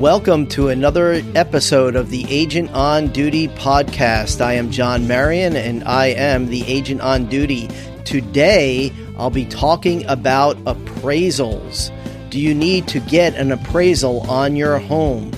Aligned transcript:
Welcome 0.00 0.46
to 0.46 0.70
another 0.70 1.20
episode 1.34 1.94
of 1.94 2.08
the 2.08 2.24
Agent 2.30 2.70
on 2.72 3.08
Duty 3.08 3.48
podcast. 3.48 4.40
I 4.40 4.54
am 4.54 4.70
John 4.70 5.06
Marion 5.06 5.54
and 5.56 5.84
I 5.84 6.06
am 6.06 6.46
the 6.46 6.64
Agent 6.66 7.02
on 7.02 7.26
Duty. 7.26 7.68
Today, 8.06 8.94
I'll 9.18 9.28
be 9.28 9.44
talking 9.44 10.06
about 10.06 10.56
appraisals. 10.64 11.92
Do 12.30 12.40
you 12.40 12.54
need 12.54 12.88
to 12.88 13.00
get 13.00 13.34
an 13.34 13.52
appraisal 13.52 14.20
on 14.20 14.56
your 14.56 14.78
home? 14.78 15.32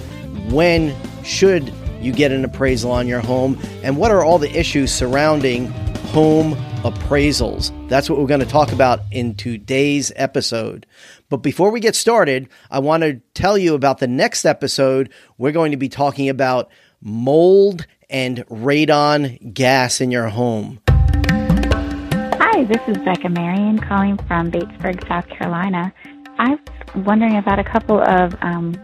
When 0.53 0.95
should 1.25 1.75
you 2.01 2.13
get 2.13 2.31
an 2.31 2.45
appraisal 2.45 2.93
on 2.93 3.09
your 3.09 3.21
home? 3.21 3.59
And 3.83 3.97
what 3.97 4.13
are 4.13 4.25
all 4.25 4.39
the 4.39 4.57
issues 4.57 4.93
surrounding 4.93 5.73
home 6.13 6.55
appraisals? 6.85 7.73
That's 7.89 8.09
what 8.09 8.21
we're 8.21 8.29
going 8.29 8.39
to 8.39 8.47
talk 8.47 8.71
about 8.71 9.01
in 9.11 9.35
today's 9.35 10.13
episode. 10.15 10.87
But 11.33 11.39
before 11.39 11.71
we 11.71 11.81
get 11.81 11.97
started, 11.97 12.51
I 12.71 12.81
want 12.81 13.05
to 13.05 13.23
tell 13.33 13.57
you 13.57 13.75
about 13.75 14.01
the 14.01 14.07
next 14.07 14.45
episode. 14.45 15.11
We're 15.39 15.53
going 15.53 15.71
to 15.71 15.79
be 15.79 15.89
talking 15.89 16.29
about 16.29 16.71
mold 17.01 17.87
and 18.11 18.47
radon 18.49 19.55
gas 19.55 20.03
in 20.03 20.11
your 20.11 20.29
home. 20.29 20.79
Hi, 20.91 22.65
this 22.65 22.83
is 22.87 22.99
Becca 22.99 23.31
Marion 23.31 23.79
calling 23.79 24.19
from 24.29 24.51
Batesburg, 24.51 25.09
South 25.09 25.27
Carolina. 25.31 25.91
I 26.39 26.51
was 26.51 27.07
wondering 27.07 27.39
about 27.39 27.59
a 27.59 27.65
couple 27.65 28.03
of 28.03 28.35
um, 28.43 28.75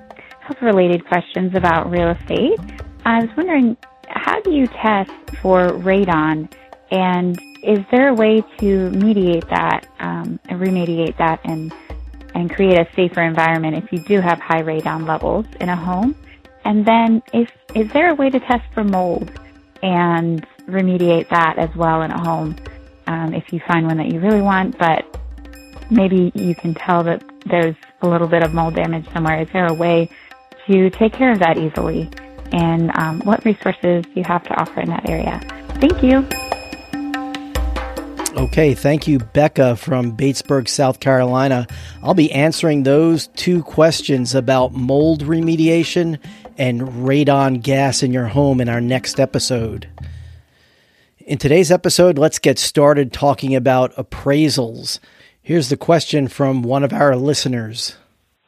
health 0.41 0.63
related 0.63 1.07
questions 1.07 1.55
about 1.55 1.91
real 1.91 2.09
estate. 2.09 2.59
I 3.05 3.21
was 3.21 3.29
wondering, 3.37 3.77
how 4.09 4.41
do 4.41 4.53
you 4.53 4.69
test 4.69 5.11
for 5.43 5.69
radon? 5.69 6.51
And 6.91 7.39
is 7.63 7.81
there 7.91 8.09
a 8.09 8.15
way 8.15 8.43
to 8.61 8.91
mediate 8.93 9.47
that 9.51 9.87
um, 10.01 10.41
and 10.49 10.59
remediate 10.59 11.19
that 11.19 11.41
and 11.45 11.75
and 12.39 12.49
create 12.49 12.79
a 12.79 12.87
safer 12.95 13.23
environment 13.23 13.77
if 13.77 13.91
you 13.91 13.99
do 13.99 14.21
have 14.21 14.39
high 14.39 14.63
radon 14.63 15.09
levels 15.09 15.45
in 15.61 15.69
a 15.69 15.77
home? 15.77 16.15
And 16.65 16.87
then 16.87 17.21
is, 17.35 17.49
is 17.75 17.91
there 17.93 18.11
a 18.11 18.15
way 18.15 18.31
to 18.31 18.39
test 18.39 18.63
for 18.73 18.85
mold 18.85 19.31
and 19.83 20.47
remediate 20.67 21.29
that 21.31 21.59
as 21.59 21.75
well 21.75 22.03
in 22.03 22.13
a 22.13 22.21
home 22.21 22.55
um, 23.09 23.35
if 23.35 23.53
you 23.53 23.61
find 23.67 23.87
one 23.87 23.97
that 23.97 24.13
you 24.13 24.21
really 24.21 24.43
want, 24.43 24.79
but 24.79 25.05
maybe 25.91 26.31
you 26.35 26.55
can 26.55 26.75
tell 26.75 27.03
that 27.03 27.25
there's 27.47 27.75
a 28.03 28.09
little 28.09 28.29
bit 28.29 28.45
of 28.45 28.55
mold 28.55 28.77
damage 28.77 29.07
somewhere. 29.13 29.43
Is 29.43 29.49
there 29.53 29.67
a 29.67 29.75
way 29.75 30.09
to 30.67 30.91
take 30.91 31.13
care 31.13 31.33
of 31.33 31.41
that 31.41 31.59
easily? 31.59 32.09
And 32.53 32.97
um, 32.97 33.21
what 33.21 33.45
resources 33.45 34.05
do 34.05 34.13
you 34.15 34.25
have 34.25 34.45
to 34.45 34.55
offer 34.55 34.81
in 34.81 34.91
that 34.91 35.09
area? 35.09 35.41
Thank 35.81 36.05
you. 36.05 36.48
Okay, 38.39 38.73
thank 38.73 39.09
you, 39.09 39.19
Becca 39.19 39.75
from 39.75 40.17
Batesburg, 40.17 40.69
South 40.69 41.01
Carolina. 41.01 41.67
I'll 42.05 42.15
be 42.15 42.31
answering 42.31 42.85
those 42.85 43.27
two 43.35 43.65
questions 43.65 44.33
about 44.33 44.73
mold 44.73 45.25
remediation 45.25 46.21
and 46.57 46.81
radon 46.81 47.61
gas 47.61 48.01
in 48.01 48.13
your 48.13 48.29
home 48.29 48.61
in 48.61 48.69
our 48.69 48.81
next 48.81 49.19
episode. 49.19 49.89
In 51.19 51.39
today's 51.39 51.73
episode, 51.73 52.17
let's 52.17 52.39
get 52.39 52.61
started 52.61 53.13
talking 53.13 53.57
about 53.57 53.93
appraisals. 53.97 55.01
Here's 55.43 55.69
the 55.69 55.77
question 55.77 56.29
from 56.29 56.63
one 56.63 56.85
of 56.85 56.93
our 56.93 57.17
listeners. 57.17 57.97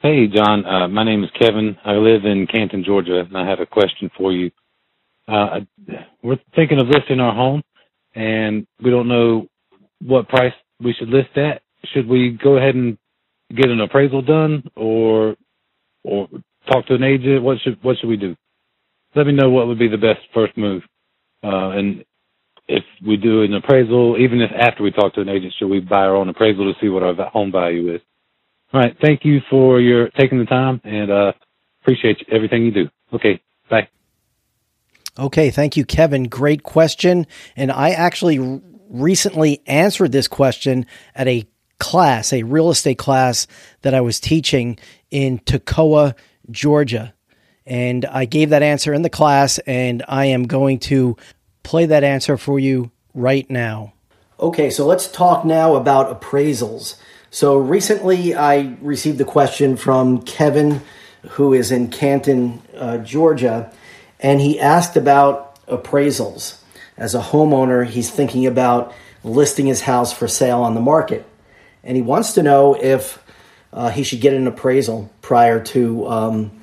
Hey, 0.02 0.28
John. 0.28 0.64
Uh, 0.66 0.86
my 0.86 1.02
name 1.02 1.24
is 1.24 1.30
Kevin. 1.36 1.76
I 1.84 1.94
live 1.94 2.24
in 2.24 2.46
Canton, 2.46 2.84
Georgia, 2.84 3.20
and 3.20 3.36
I 3.36 3.44
have 3.44 3.58
a 3.58 3.66
question 3.66 4.08
for 4.16 4.32
you. 4.32 4.52
Uh, 5.26 5.60
we're 6.22 6.38
thinking 6.54 6.80
of 6.80 6.86
listing 6.86 7.18
our 7.18 7.34
home, 7.34 7.62
and 8.14 8.68
we 8.80 8.90
don't 8.90 9.08
know 9.08 9.48
what 10.02 10.28
price 10.28 10.52
we 10.82 10.94
should 10.98 11.08
list 11.08 11.36
at? 11.36 11.62
Should 11.92 12.08
we 12.08 12.38
go 12.42 12.56
ahead 12.56 12.74
and 12.74 12.98
get 13.54 13.70
an 13.70 13.80
appraisal 13.80 14.22
done, 14.22 14.70
or 14.76 15.36
or 16.04 16.28
talk 16.70 16.86
to 16.86 16.94
an 16.94 17.02
agent? 17.02 17.42
What 17.42 17.58
should 17.62 17.82
what 17.82 17.96
should 17.98 18.08
we 18.08 18.16
do? 18.16 18.36
Let 19.14 19.26
me 19.26 19.32
know 19.32 19.50
what 19.50 19.66
would 19.66 19.78
be 19.78 19.88
the 19.88 19.96
best 19.96 20.20
first 20.32 20.56
move, 20.56 20.82
uh, 21.42 21.70
and 21.70 22.04
if 22.68 22.84
we 23.04 23.16
do 23.16 23.42
an 23.42 23.52
appraisal, 23.54 24.16
even 24.18 24.40
if 24.40 24.50
after 24.56 24.82
we 24.82 24.92
talk 24.92 25.14
to 25.14 25.20
an 25.20 25.28
agent, 25.28 25.52
should 25.58 25.68
we 25.68 25.80
buy 25.80 26.04
our 26.04 26.14
own 26.14 26.28
appraisal 26.28 26.72
to 26.72 26.78
see 26.80 26.88
what 26.88 27.02
our 27.02 27.14
home 27.30 27.50
value 27.50 27.94
is? 27.94 28.00
All 28.72 28.80
right. 28.80 28.96
Thank 29.02 29.24
you 29.24 29.40
for 29.50 29.80
your 29.80 30.08
taking 30.10 30.38
the 30.38 30.44
time, 30.44 30.80
and 30.84 31.10
uh, 31.10 31.32
appreciate 31.82 32.18
everything 32.30 32.64
you 32.64 32.70
do. 32.70 32.88
Okay. 33.12 33.40
Bye. 33.68 33.88
Okay, 35.18 35.50
thank 35.50 35.76
you, 35.76 35.84
Kevin. 35.84 36.24
Great 36.24 36.62
question. 36.62 37.26
And 37.56 37.72
I 37.72 37.90
actually 37.90 38.38
recently 38.90 39.62
answered 39.66 40.12
this 40.12 40.28
question 40.28 40.84
at 41.14 41.28
a 41.28 41.48
class, 41.78 42.32
a 42.32 42.42
real 42.42 42.70
estate 42.70 42.98
class 42.98 43.46
that 43.82 43.94
I 43.94 44.00
was 44.02 44.20
teaching 44.20 44.78
in 45.10 45.38
Toccoa, 45.38 46.14
Georgia. 46.50 47.14
And 47.66 48.04
I 48.04 48.24
gave 48.24 48.50
that 48.50 48.62
answer 48.62 48.92
in 48.92 49.02
the 49.02 49.10
class, 49.10 49.58
and 49.60 50.02
I 50.08 50.26
am 50.26 50.44
going 50.44 50.80
to 50.80 51.16
play 51.62 51.86
that 51.86 52.04
answer 52.04 52.36
for 52.36 52.58
you 52.58 52.90
right 53.14 53.48
now. 53.48 53.94
Okay, 54.38 54.70
so 54.70 54.86
let's 54.86 55.10
talk 55.10 55.44
now 55.44 55.76
about 55.76 56.20
appraisals. 56.20 56.96
So 57.30 57.56
recently 57.56 58.34
I 58.34 58.76
received 58.80 59.18
the 59.18 59.24
question 59.24 59.76
from 59.76 60.22
Kevin, 60.22 60.82
who 61.30 61.52
is 61.52 61.70
in 61.70 61.90
Canton, 61.90 62.62
uh, 62.74 62.98
Georgia, 62.98 63.72
and 64.18 64.40
he 64.40 64.58
asked 64.58 64.96
about 64.96 65.64
appraisals 65.66 66.59
as 67.00 67.14
a 67.14 67.20
homeowner, 67.20 67.84
he's 67.86 68.10
thinking 68.10 68.46
about 68.46 68.94
listing 69.24 69.66
his 69.66 69.80
house 69.80 70.12
for 70.12 70.28
sale 70.28 70.60
on 70.60 70.74
the 70.74 70.80
market. 70.80 71.26
And 71.82 71.96
he 71.96 72.02
wants 72.02 72.34
to 72.34 72.42
know 72.42 72.74
if 72.74 73.24
uh, 73.72 73.88
he 73.88 74.02
should 74.02 74.20
get 74.20 74.34
an 74.34 74.46
appraisal 74.46 75.10
prior 75.22 75.64
to, 75.64 76.06
um, 76.06 76.60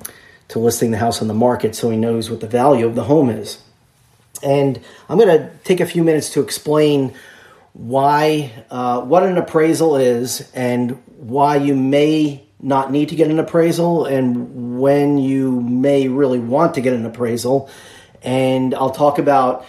to 0.48 0.60
listing 0.60 0.92
the 0.92 0.96
house 0.96 1.20
on 1.20 1.26
the 1.26 1.34
market 1.34 1.74
so 1.74 1.90
he 1.90 1.96
knows 1.96 2.30
what 2.30 2.40
the 2.40 2.46
value 2.46 2.86
of 2.86 2.94
the 2.94 3.02
home 3.02 3.30
is. 3.30 3.60
And 4.40 4.80
I'm 5.08 5.18
going 5.18 5.36
to 5.36 5.50
take 5.64 5.80
a 5.80 5.86
few 5.86 6.04
minutes 6.04 6.30
to 6.34 6.40
explain 6.40 7.14
why, 7.72 8.52
uh, 8.70 9.00
what 9.00 9.24
an 9.24 9.38
appraisal 9.38 9.96
is, 9.96 10.48
and 10.54 10.92
why 11.16 11.56
you 11.56 11.74
may 11.74 12.44
not 12.60 12.92
need 12.92 13.08
to 13.08 13.16
get 13.16 13.28
an 13.28 13.40
appraisal, 13.40 14.04
and 14.04 14.78
when 14.78 15.18
you 15.18 15.60
may 15.60 16.06
really 16.06 16.38
want 16.38 16.74
to 16.74 16.80
get 16.80 16.92
an 16.92 17.04
appraisal. 17.04 17.68
And 18.22 18.74
I'll 18.74 18.90
talk 18.90 19.18
about 19.18 19.66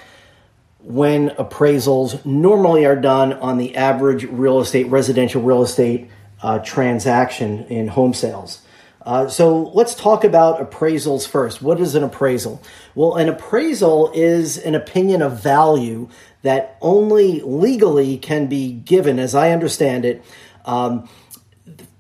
when 0.89 1.29
appraisals 1.29 2.25
normally 2.25 2.83
are 2.83 2.95
done 2.95 3.31
on 3.33 3.59
the 3.59 3.75
average 3.75 4.23
real 4.23 4.59
estate, 4.59 4.87
residential 4.87 5.39
real 5.39 5.61
estate 5.61 6.09
uh, 6.41 6.57
transaction 6.59 7.63
in 7.65 7.87
home 7.87 8.11
sales. 8.11 8.63
Uh, 9.03 9.27
so 9.27 9.65
let's 9.75 9.93
talk 9.93 10.23
about 10.23 10.59
appraisals 10.59 11.27
first. 11.27 11.61
What 11.61 11.79
is 11.79 11.93
an 11.93 12.03
appraisal? 12.03 12.59
Well, 12.95 13.17
an 13.17 13.29
appraisal 13.29 14.11
is 14.15 14.57
an 14.57 14.73
opinion 14.73 15.21
of 15.21 15.39
value 15.39 16.09
that 16.41 16.75
only 16.81 17.41
legally 17.41 18.17
can 18.17 18.47
be 18.47 18.73
given, 18.73 19.19
as 19.19 19.35
I 19.35 19.51
understand 19.51 20.05
it, 20.05 20.25
um, 20.65 21.07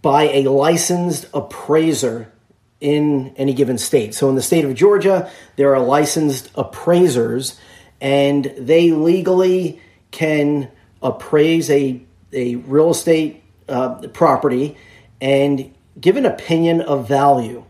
by 0.01 0.23
a 0.23 0.45
licensed 0.45 1.27
appraiser 1.31 2.33
in 2.81 3.35
any 3.37 3.53
given 3.53 3.77
state. 3.77 4.15
So 4.15 4.29
in 4.29 4.35
the 4.35 4.41
state 4.41 4.65
of 4.65 4.73
Georgia, 4.73 5.29
there 5.57 5.75
are 5.75 5.79
licensed 5.79 6.49
appraisers 6.55 7.59
and 8.01 8.45
they 8.57 8.91
legally 8.91 9.81
can 10.11 10.69
appraise 11.01 11.69
a, 11.69 12.01
a 12.33 12.55
real 12.55 12.91
estate 12.91 13.43
uh, 13.67 13.95
property 14.13 14.77
and 15.21 15.73
give 15.99 16.17
an 16.17 16.25
opinion 16.25 16.81
of 16.81 17.07
value. 17.07 17.63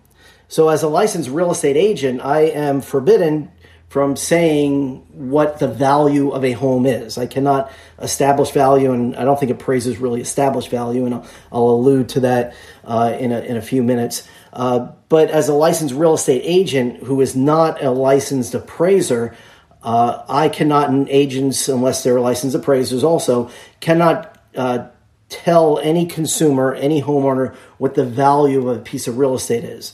So, 0.47 0.69
as 0.69 0.81
a 0.81 0.87
licensed 0.87 1.29
real 1.29 1.51
estate 1.51 1.77
agent, 1.77 2.21
I 2.21 2.41
am 2.41 2.81
forbidden 2.81 3.51
from 3.89 4.15
saying 4.15 5.03
what 5.11 5.57
the 5.57 5.67
value 5.67 6.29
of 6.29 6.45
a 6.45 6.51
home 6.51 6.85
is. 6.85 7.17
I 7.17 7.25
cannot 7.25 7.71
establish 7.99 8.51
value, 8.51 8.91
and 8.91 9.15
I 9.15 9.25
don't 9.25 9.39
think 9.39 9.51
appraisers 9.51 9.97
really 9.97 10.21
establish 10.21 10.67
value, 10.67 11.05
and 11.05 11.15
I'll, 11.15 11.27
I'll 11.51 11.69
allude 11.69 12.09
to 12.09 12.19
that 12.21 12.55
uh, 12.83 13.15
in, 13.19 13.31
a, 13.31 13.39
in 13.39 13.57
a 13.57 13.61
few 13.61 13.83
minutes. 13.83 14.27
Uh, 14.53 14.91
but 15.09 15.29
as 15.31 15.49
a 15.49 15.53
licensed 15.53 15.95
real 15.95 16.13
estate 16.13 16.43
agent 16.45 17.03
who 17.03 17.19
is 17.21 17.35
not 17.35 17.83
a 17.83 17.89
licensed 17.89 18.53
appraiser, 18.53 19.35
uh, 19.83 20.23
I 20.27 20.49
cannot, 20.49 20.89
and 20.89 21.07
agents, 21.09 21.69
unless 21.69 22.03
they're 22.03 22.19
licensed 22.19 22.55
appraisers 22.55 23.03
also, 23.03 23.49
cannot 23.79 24.37
uh, 24.55 24.87
tell 25.29 25.79
any 25.79 26.05
consumer, 26.05 26.73
any 26.73 27.01
homeowner, 27.01 27.55
what 27.77 27.95
the 27.95 28.05
value 28.05 28.67
of 28.67 28.77
a 28.77 28.81
piece 28.81 29.07
of 29.07 29.17
real 29.17 29.35
estate 29.35 29.63
is. 29.63 29.93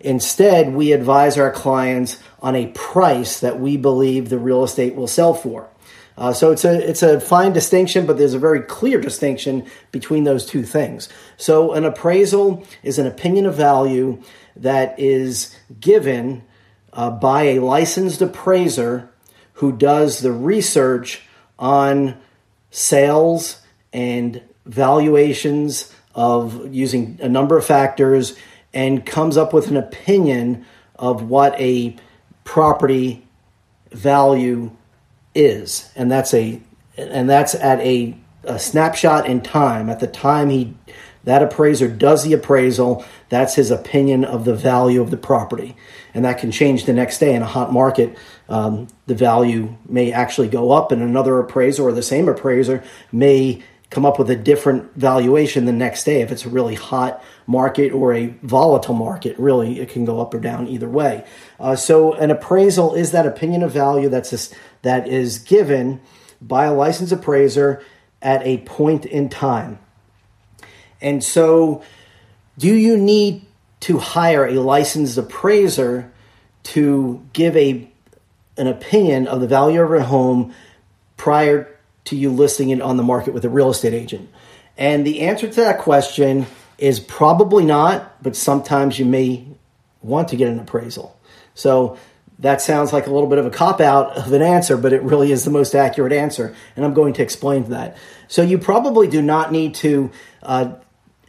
Instead, 0.00 0.72
we 0.72 0.92
advise 0.92 1.38
our 1.38 1.50
clients 1.50 2.18
on 2.40 2.56
a 2.56 2.68
price 2.68 3.40
that 3.40 3.60
we 3.60 3.76
believe 3.76 4.28
the 4.28 4.38
real 4.38 4.64
estate 4.64 4.94
will 4.94 5.06
sell 5.06 5.34
for. 5.34 5.68
Uh, 6.16 6.32
so 6.32 6.50
it's 6.50 6.64
a 6.64 6.88
it's 6.88 7.02
a 7.02 7.20
fine 7.20 7.52
distinction, 7.52 8.04
but 8.04 8.18
there's 8.18 8.34
a 8.34 8.38
very 8.38 8.60
clear 8.60 9.00
distinction 9.00 9.64
between 9.90 10.24
those 10.24 10.44
two 10.44 10.62
things. 10.62 11.08
So 11.36 11.72
an 11.72 11.84
appraisal 11.84 12.66
is 12.82 12.98
an 12.98 13.06
opinion 13.06 13.46
of 13.46 13.54
value 13.54 14.22
that 14.56 14.98
is 14.98 15.56
given 15.80 16.42
uh, 16.92 17.10
by 17.10 17.42
a 17.42 17.60
licensed 17.60 18.20
appraiser 18.20 19.08
who 19.60 19.72
does 19.72 20.20
the 20.20 20.32
research 20.32 21.20
on 21.58 22.16
sales 22.70 23.60
and 23.92 24.40
valuations 24.64 25.94
of 26.14 26.74
using 26.74 27.18
a 27.20 27.28
number 27.28 27.58
of 27.58 27.64
factors 27.64 28.36
and 28.72 29.04
comes 29.04 29.36
up 29.36 29.52
with 29.52 29.68
an 29.68 29.76
opinion 29.76 30.64
of 30.96 31.28
what 31.28 31.58
a 31.60 31.94
property 32.44 33.22
value 33.90 34.70
is, 35.34 35.90
and 35.94 36.10
that's 36.10 36.32
a 36.32 36.58
and 36.96 37.28
that's 37.28 37.54
at 37.54 37.80
a, 37.80 38.16
a 38.44 38.58
snapshot 38.58 39.26
in 39.26 39.42
time. 39.42 39.90
At 39.90 40.00
the 40.00 40.06
time 40.06 40.48
he 40.48 40.74
that 41.24 41.42
appraiser 41.42 41.88
does 41.88 42.24
the 42.24 42.32
appraisal, 42.32 43.04
that's 43.28 43.54
his 43.54 43.70
opinion 43.70 44.24
of 44.24 44.44
the 44.44 44.54
value 44.54 45.02
of 45.02 45.10
the 45.10 45.16
property, 45.16 45.76
and 46.14 46.24
that 46.24 46.38
can 46.38 46.50
change 46.50 46.84
the 46.84 46.92
next 46.92 47.18
day 47.18 47.34
in 47.34 47.42
a 47.42 47.46
hot 47.46 47.72
market. 47.72 48.16
Um, 48.48 48.88
the 49.06 49.14
value 49.14 49.76
may 49.86 50.12
actually 50.12 50.48
go 50.48 50.72
up, 50.72 50.92
and 50.92 51.02
another 51.02 51.38
appraiser 51.38 51.82
or 51.82 51.92
the 51.92 52.02
same 52.02 52.28
appraiser 52.28 52.82
may 53.12 53.62
come 53.90 54.06
up 54.06 54.18
with 54.18 54.30
a 54.30 54.36
different 54.36 54.94
valuation 54.94 55.64
the 55.64 55.72
next 55.72 56.04
day. 56.04 56.22
If 56.22 56.30
it's 56.30 56.46
a 56.46 56.48
really 56.48 56.76
hot 56.76 57.22
market 57.46 57.92
or 57.92 58.14
a 58.14 58.28
volatile 58.42 58.94
market 58.94 59.36
really 59.36 59.80
it 59.80 59.88
can 59.88 60.04
go 60.04 60.20
up 60.20 60.32
or 60.32 60.38
down 60.38 60.68
either 60.68 60.88
way. 60.88 61.24
Uh, 61.58 61.74
so 61.74 62.12
an 62.12 62.30
appraisal 62.30 62.94
is 62.94 63.10
that 63.10 63.26
opinion 63.26 63.64
of 63.64 63.72
value 63.72 64.08
that's 64.08 64.32
a, 64.32 64.54
that 64.82 65.08
is 65.08 65.40
given 65.40 66.00
by 66.40 66.66
a 66.66 66.72
licensed 66.72 67.12
appraiser 67.12 67.82
at 68.22 68.40
a 68.46 68.58
point 68.58 69.04
in 69.04 69.28
time 69.28 69.80
and 71.00 71.22
so 71.22 71.82
do 72.58 72.74
you 72.74 72.96
need 72.96 73.46
to 73.80 73.98
hire 73.98 74.46
a 74.46 74.54
licensed 74.54 75.16
appraiser 75.16 76.12
to 76.62 77.26
give 77.32 77.56
a 77.56 77.90
an 78.56 78.66
opinion 78.66 79.26
of 79.26 79.40
the 79.40 79.46
value 79.46 79.80
of 79.80 79.88
your 79.88 80.00
home 80.00 80.54
prior 81.16 81.74
to 82.04 82.16
you 82.16 82.30
listing 82.30 82.68
it 82.70 82.82
on 82.82 82.98
the 82.98 83.02
market 83.02 83.32
with 83.32 83.44
a 83.44 83.48
real 83.48 83.70
estate 83.70 83.94
agent? 83.94 84.28
And 84.76 85.06
the 85.06 85.22
answer 85.22 85.48
to 85.48 85.60
that 85.62 85.78
question 85.78 86.46
is 86.76 87.00
probably 87.00 87.64
not, 87.64 88.22
but 88.22 88.36
sometimes 88.36 88.98
you 88.98 89.06
may 89.06 89.46
want 90.02 90.28
to 90.28 90.36
get 90.36 90.48
an 90.48 90.58
appraisal. 90.58 91.18
So 91.54 91.98
that 92.38 92.62
sounds 92.62 92.92
like 92.92 93.06
a 93.06 93.10
little 93.10 93.28
bit 93.28 93.38
of 93.38 93.46
a 93.46 93.50
cop 93.50 93.80
out 93.80 94.16
of 94.16 94.32
an 94.32 94.40
answer, 94.42 94.76
but 94.76 94.92
it 94.92 95.02
really 95.02 95.30
is 95.30 95.44
the 95.44 95.50
most 95.50 95.74
accurate 95.74 96.12
answer. 96.12 96.54
And 96.74 96.84
I'm 96.84 96.94
going 96.94 97.12
to 97.14 97.22
explain 97.22 97.64
that. 97.70 97.96
So 98.28 98.42
you 98.42 98.58
probably 98.58 99.08
do 99.08 99.20
not 99.20 99.52
need 99.52 99.74
to 99.76 100.10
uh, 100.42 100.72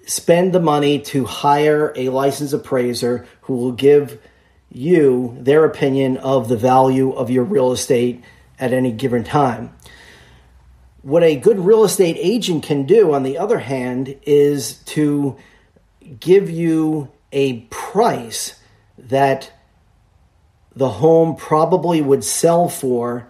spend 0.06 0.54
the 0.54 0.60
money 0.60 1.00
to 1.00 1.26
hire 1.26 1.94
a 1.96 2.10
licensed 2.10 2.54
appraiser 2.54 3.26
who 3.42 3.56
will 3.56 3.72
give 3.72 4.20
you 4.70 5.38
their 5.40 5.66
opinion 5.66 6.18
of 6.18 6.48
the 6.48 6.58
value 6.58 7.12
of 7.12 7.30
your 7.30 7.44
real 7.44 7.72
estate 7.72 8.24
at 8.60 8.74
any 8.74 8.92
given 8.92 9.24
time. 9.24 9.76
What 11.02 11.24
a 11.24 11.36
good 11.36 11.60
real 11.60 11.84
estate 11.84 12.18
agent 12.20 12.64
can 12.64 12.86
do, 12.86 13.14
on 13.14 13.24
the 13.24 13.38
other 13.38 13.60
hand, 13.60 14.16
is 14.22 14.76
to 14.86 15.38
give 16.20 16.50
you 16.50 17.12
a 17.32 17.62
price 17.72 18.60
that 18.98 19.52
the 20.76 20.90
home 20.90 21.36
probably 21.36 22.02
would 22.02 22.24
sell 22.24 22.70
for 22.70 23.28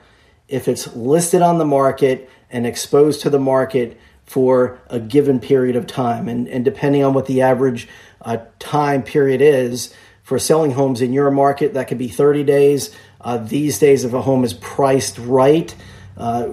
if 0.48 0.68
it's 0.68 0.94
listed 0.96 1.42
on 1.42 1.58
the 1.58 1.66
market 1.66 2.30
and 2.50 2.68
exposed 2.68 3.22
to 3.22 3.30
the 3.30 3.40
market 3.40 3.98
for 4.32 4.80
a 4.88 4.98
given 4.98 5.42
period 5.42 5.76
of 5.76 5.86
time. 5.86 6.30
And, 6.30 6.48
and 6.48 6.64
depending 6.64 7.04
on 7.04 7.14
what 7.14 7.26
the 7.26 7.42
average 7.42 7.90
uh, 8.22 8.38
time 8.60 9.04
period 9.04 9.42
is 9.42 9.94
for 10.24 10.40
selling 10.40 10.72
homes 10.72 11.02
in 11.02 11.12
your 11.12 11.30
market, 11.32 11.74
that 11.74 11.90
could 11.90 11.98
be 11.98 12.08
30 12.08 12.46
days. 12.46 12.96
Uh, 13.20 13.40
these 13.40 13.78
days, 13.78 14.06
if 14.06 14.14
a 14.14 14.22
home 14.22 14.46
is 14.46 14.54
priced 14.54 15.18
right, 15.18 15.76
uh, 16.16 16.48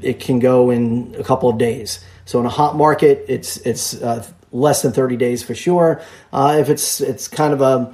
it 0.00 0.20
can 0.20 0.38
go 0.38 0.70
in 0.70 1.16
a 1.18 1.24
couple 1.24 1.48
of 1.48 1.58
days. 1.58 2.04
So 2.24 2.38
in 2.38 2.46
a 2.46 2.50
hot 2.50 2.76
market, 2.76 3.24
it's 3.26 3.56
it's 3.56 4.00
uh, 4.00 4.24
less 4.52 4.82
than 4.82 4.92
30 4.92 5.16
days 5.16 5.42
for 5.42 5.56
sure. 5.56 6.00
Uh, 6.32 6.58
if 6.60 6.68
it's 6.68 7.00
it's 7.00 7.26
kind 7.26 7.52
of 7.52 7.60
a 7.62 7.92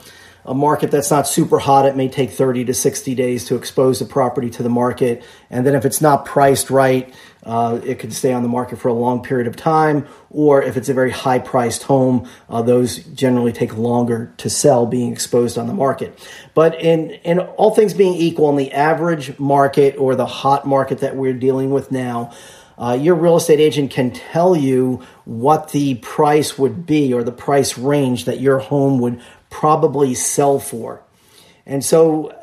a 0.48 0.54
market 0.54 0.90
that's 0.90 1.10
not 1.10 1.28
super 1.28 1.58
hot, 1.58 1.84
it 1.84 1.94
may 1.94 2.08
take 2.08 2.30
30 2.30 2.64
to 2.64 2.74
60 2.74 3.14
days 3.14 3.44
to 3.44 3.54
expose 3.54 3.98
the 3.98 4.06
property 4.06 4.48
to 4.48 4.62
the 4.62 4.70
market. 4.70 5.22
And 5.50 5.66
then 5.66 5.74
if 5.74 5.84
it's 5.84 6.00
not 6.00 6.24
priced 6.24 6.70
right, 6.70 7.14
uh, 7.42 7.80
it 7.84 7.98
could 7.98 8.14
stay 8.14 8.32
on 8.32 8.42
the 8.42 8.48
market 8.48 8.78
for 8.78 8.88
a 8.88 8.94
long 8.94 9.22
period 9.22 9.46
of 9.46 9.56
time. 9.56 10.08
Or 10.30 10.62
if 10.62 10.78
it's 10.78 10.88
a 10.88 10.94
very 10.94 11.10
high 11.10 11.38
priced 11.38 11.82
home, 11.82 12.26
uh, 12.48 12.62
those 12.62 12.96
generally 12.96 13.52
take 13.52 13.76
longer 13.76 14.32
to 14.38 14.48
sell 14.48 14.86
being 14.86 15.12
exposed 15.12 15.58
on 15.58 15.66
the 15.66 15.74
market. 15.74 16.18
But 16.54 16.80
in, 16.80 17.10
in 17.24 17.40
all 17.40 17.74
things 17.74 17.92
being 17.92 18.14
equal, 18.14 18.48
in 18.48 18.56
the 18.56 18.72
average 18.72 19.38
market 19.38 19.96
or 19.98 20.14
the 20.14 20.26
hot 20.26 20.66
market 20.66 21.00
that 21.00 21.14
we're 21.14 21.34
dealing 21.34 21.72
with 21.72 21.92
now, 21.92 22.32
uh, 22.78 22.96
your 22.98 23.16
real 23.16 23.36
estate 23.36 23.58
agent 23.58 23.90
can 23.90 24.12
tell 24.12 24.56
you 24.56 25.02
what 25.24 25.72
the 25.72 25.96
price 25.96 26.56
would 26.56 26.86
be 26.86 27.12
or 27.12 27.24
the 27.24 27.32
price 27.32 27.76
range 27.76 28.24
that 28.26 28.40
your 28.40 28.60
home 28.60 29.00
would 29.00 29.20
probably 29.50 30.14
sell 30.14 30.58
for. 30.58 31.02
And 31.66 31.84
so, 31.84 32.34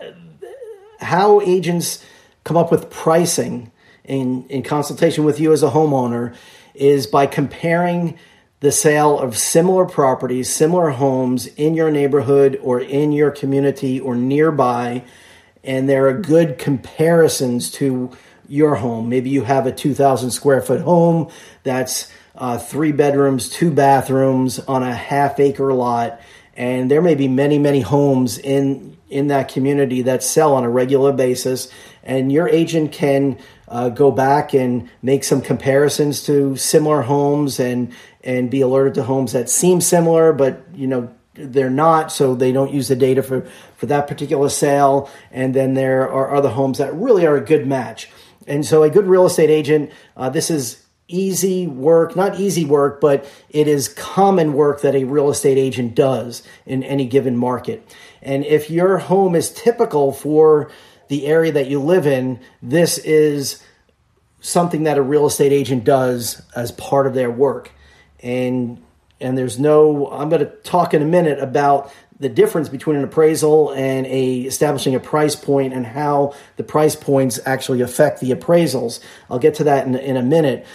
how 1.00 1.42
agents 1.42 2.04
come 2.44 2.57
up 2.57 2.72
with 2.72 2.90
pricing 2.90 3.72
in, 4.04 4.46
in 4.48 4.63
consultation 4.63 5.24
with 5.24 5.40
you 5.40 5.52
as 5.52 5.63
a 5.63 5.69
homeowner 5.69 6.36
is 6.74 7.07
by 7.07 7.25
comparing 7.25 8.18
the 8.60 8.72
sale 8.72 9.19
of 9.19 9.38
similar 9.38 9.86
properties, 9.86 10.54
similar 10.54 10.92
homes 10.92 11.48
in 11.48 11.74
your 11.74 11.92
neighborhood 11.92 12.60
or 12.62 12.80
in 12.80 13.12
your 13.12 13.31
community 13.31 14.00
or 14.00 14.16
nearby. 14.16 15.04
And 15.63 15.90
there 15.90 16.08
are 16.08 16.13
good 16.13 16.58
comparisons 16.58 17.72
to 17.72 18.12
your 18.48 18.75
home. 18.75 19.10
Maybe 19.10 19.30
you 19.30 19.44
have 19.44 19.66
a 19.66 19.72
2,000 19.72 20.31
square 20.31 20.62
foot 20.62 20.81
home 20.81 21.30
that's 21.63 22.12
uh, 22.36 22.58
three 22.58 22.92
bedrooms, 22.92 23.50
two 23.50 23.72
bathrooms 23.72 24.60
on 24.60 24.84
a 24.84 24.94
half 24.94 25.40
acre 25.40 25.74
lot 25.74 26.19
and 26.56 26.90
there 26.90 27.02
may 27.02 27.16
be 27.16 27.28
many 27.28 27.60
many 27.60 27.81
homes 27.81 28.38
in 28.38 28.96
in 29.10 29.28
that 29.28 29.50
community 29.50 30.02
that 30.02 30.24
sell 30.24 30.54
on 30.54 30.63
a 30.63 30.69
regular 30.69 31.12
basis. 31.12 31.69
And 32.04 32.31
your 32.31 32.50
agent 32.50 32.92
can 32.92 33.38
uh, 33.68 33.90
go 33.90 34.12
back 34.12 34.54
and 34.54 34.90
make 35.02 35.24
some 35.24 35.42
comparisons 35.42 36.24
to 36.25 36.56
similar 36.56 37.02
homes 37.02 37.60
and 37.60 37.94
and 38.24 38.50
be 38.50 38.62
alerted 38.62 38.96
to 38.96 39.04
homes 39.04 39.34
that 39.34 39.50
seem 39.50 39.81
similar 39.81 40.34
but 40.34 40.63
you 40.74 40.88
know 40.88 41.13
they're 41.36 41.69
not 41.69 42.12
so 42.12 42.34
they 42.34 42.52
don't 42.52 42.74
use 42.74 42.88
the 42.88 42.96
data 42.96 43.22
for 43.22 43.42
for 43.78 43.86
that 43.88 44.08
particular 44.08 44.50
sale. 44.50 45.10
And 45.31 45.54
then 45.54 45.74
there 45.74 46.10
are 46.10 46.36
other 46.36 46.50
homes 46.50 46.78
that 46.78 46.94
really 46.94 47.25
are 47.25 47.36
a 47.36 47.42
good 47.42 47.68
match. 47.68 48.10
And 48.48 48.66
so 48.66 48.84
a 48.84 48.90
good 48.90 49.08
real 49.08 49.25
estate 49.25 49.50
agent 49.50 49.92
uh, 50.16 50.30
this 50.30 50.50
is 50.50 50.85
easy 51.07 51.68
work, 51.68 52.16
not 52.16 52.40
easy 52.40 52.66
work, 52.66 53.00
but 53.00 53.30
it 53.50 53.68
is 53.68 53.88
common 53.90 54.54
work 54.54 54.81
that 54.81 54.96
a 54.96 55.04
real 55.04 55.30
estate 55.30 55.57
agent 55.57 55.96
does 55.96 56.42
in 56.66 56.84
any 56.84 57.06
given 57.06 57.38
market. 57.38 57.96
And 58.22 58.44
if 58.46 58.70
your 58.70 58.98
home 58.98 59.36
is 59.36 59.51
typical 59.51 60.12
for 60.12 60.72
the 61.08 61.27
area 61.27 61.51
that 61.51 61.68
you 61.68 61.79
live 61.79 62.08
in, 62.08 62.39
this 62.62 62.98
is 62.98 63.63
something 64.39 64.84
that 64.84 64.98
a 64.98 65.01
real 65.01 65.25
estate 65.27 65.51
agent 65.51 65.84
does 65.84 66.41
as 66.56 66.72
part 66.72 67.08
of 67.08 67.13
their 67.13 67.32
work. 67.32 67.72
And 68.22 68.82
and 69.22 69.38
there's 69.38 69.60
no 69.60 70.08
I'm 70.08 70.29
going 70.29 70.41
to 70.41 70.51
talk 70.63 70.94
in 70.94 71.01
a 71.01 71.06
minute 71.06 71.39
about 71.39 71.91
the 72.20 72.29
difference 72.29 72.70
between 72.70 72.96
an 72.96 73.03
appraisal 73.03 73.72
and 73.72 74.06
a 74.08 74.41
establishing 74.41 74.96
a 74.96 75.00
price 75.00 75.36
point 75.36 75.74
and 75.74 75.86
how 75.86 76.34
the 76.56 76.63
price 76.63 76.96
points 76.96 77.39
actually 77.46 77.82
affect 77.82 78.22
the 78.22 78.32
appraisals. 78.32 79.01
I'll 79.29 79.39
get 79.39 79.56
to 79.56 79.65
that 79.65 79.86
in, 79.86 79.96
in 79.96 80.15
a 80.15 80.22
minute. 80.24 80.65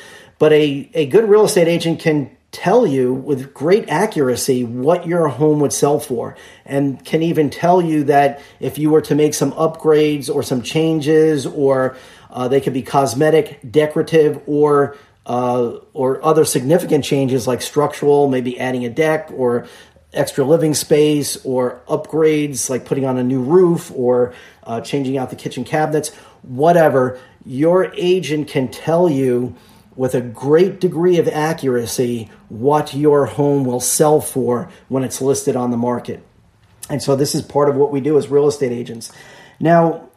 But 0.40 0.54
a, 0.54 0.90
a 0.94 1.06
good 1.06 1.28
real 1.28 1.44
estate 1.44 1.68
agent 1.68 2.00
can 2.00 2.34
tell 2.50 2.86
you 2.86 3.12
with 3.12 3.52
great 3.52 3.88
accuracy 3.90 4.64
what 4.64 5.06
your 5.06 5.28
home 5.28 5.60
would 5.60 5.72
sell 5.72 6.00
for 6.00 6.34
and 6.64 7.04
can 7.04 7.22
even 7.22 7.50
tell 7.50 7.82
you 7.82 8.04
that 8.04 8.40
if 8.58 8.78
you 8.78 8.90
were 8.90 9.02
to 9.02 9.14
make 9.14 9.34
some 9.34 9.52
upgrades 9.52 10.34
or 10.34 10.42
some 10.42 10.62
changes 10.62 11.44
or 11.46 11.94
uh, 12.30 12.48
they 12.48 12.60
could 12.60 12.72
be 12.72 12.82
cosmetic 12.82 13.60
decorative 13.70 14.40
or 14.46 14.96
uh, 15.26 15.74
or 15.92 16.24
other 16.24 16.46
significant 16.46 17.04
changes 17.04 17.46
like 17.46 17.60
structural 17.60 18.26
maybe 18.26 18.58
adding 18.58 18.86
a 18.86 18.90
deck 18.90 19.30
or 19.34 19.66
extra 20.14 20.42
living 20.42 20.72
space 20.72 21.36
or 21.44 21.82
upgrades 21.86 22.70
like 22.70 22.86
putting 22.86 23.04
on 23.04 23.18
a 23.18 23.22
new 23.22 23.42
roof 23.42 23.92
or 23.94 24.32
uh, 24.64 24.80
changing 24.80 25.18
out 25.18 25.28
the 25.28 25.36
kitchen 25.36 25.64
cabinets 25.64 26.08
whatever 26.42 27.20
your 27.44 27.92
agent 27.94 28.48
can 28.48 28.68
tell 28.68 29.08
you 29.08 29.54
with 30.00 30.14
a 30.14 30.20
great 30.22 30.80
degree 30.80 31.18
of 31.18 31.28
accuracy 31.28 32.30
what 32.48 32.94
your 32.94 33.26
home 33.26 33.66
will 33.66 33.80
sell 33.80 34.18
for 34.18 34.70
when 34.88 35.04
it's 35.04 35.20
listed 35.20 35.56
on 35.56 35.70
the 35.70 35.76
market. 35.76 36.26
And 36.88 37.02
so 37.02 37.16
this 37.16 37.34
is 37.34 37.42
part 37.42 37.68
of 37.68 37.76
what 37.76 37.92
we 37.92 38.00
do 38.00 38.16
as 38.16 38.28
real 38.28 38.48
estate 38.48 38.72
agents. 38.72 39.12
Now, 39.60 40.08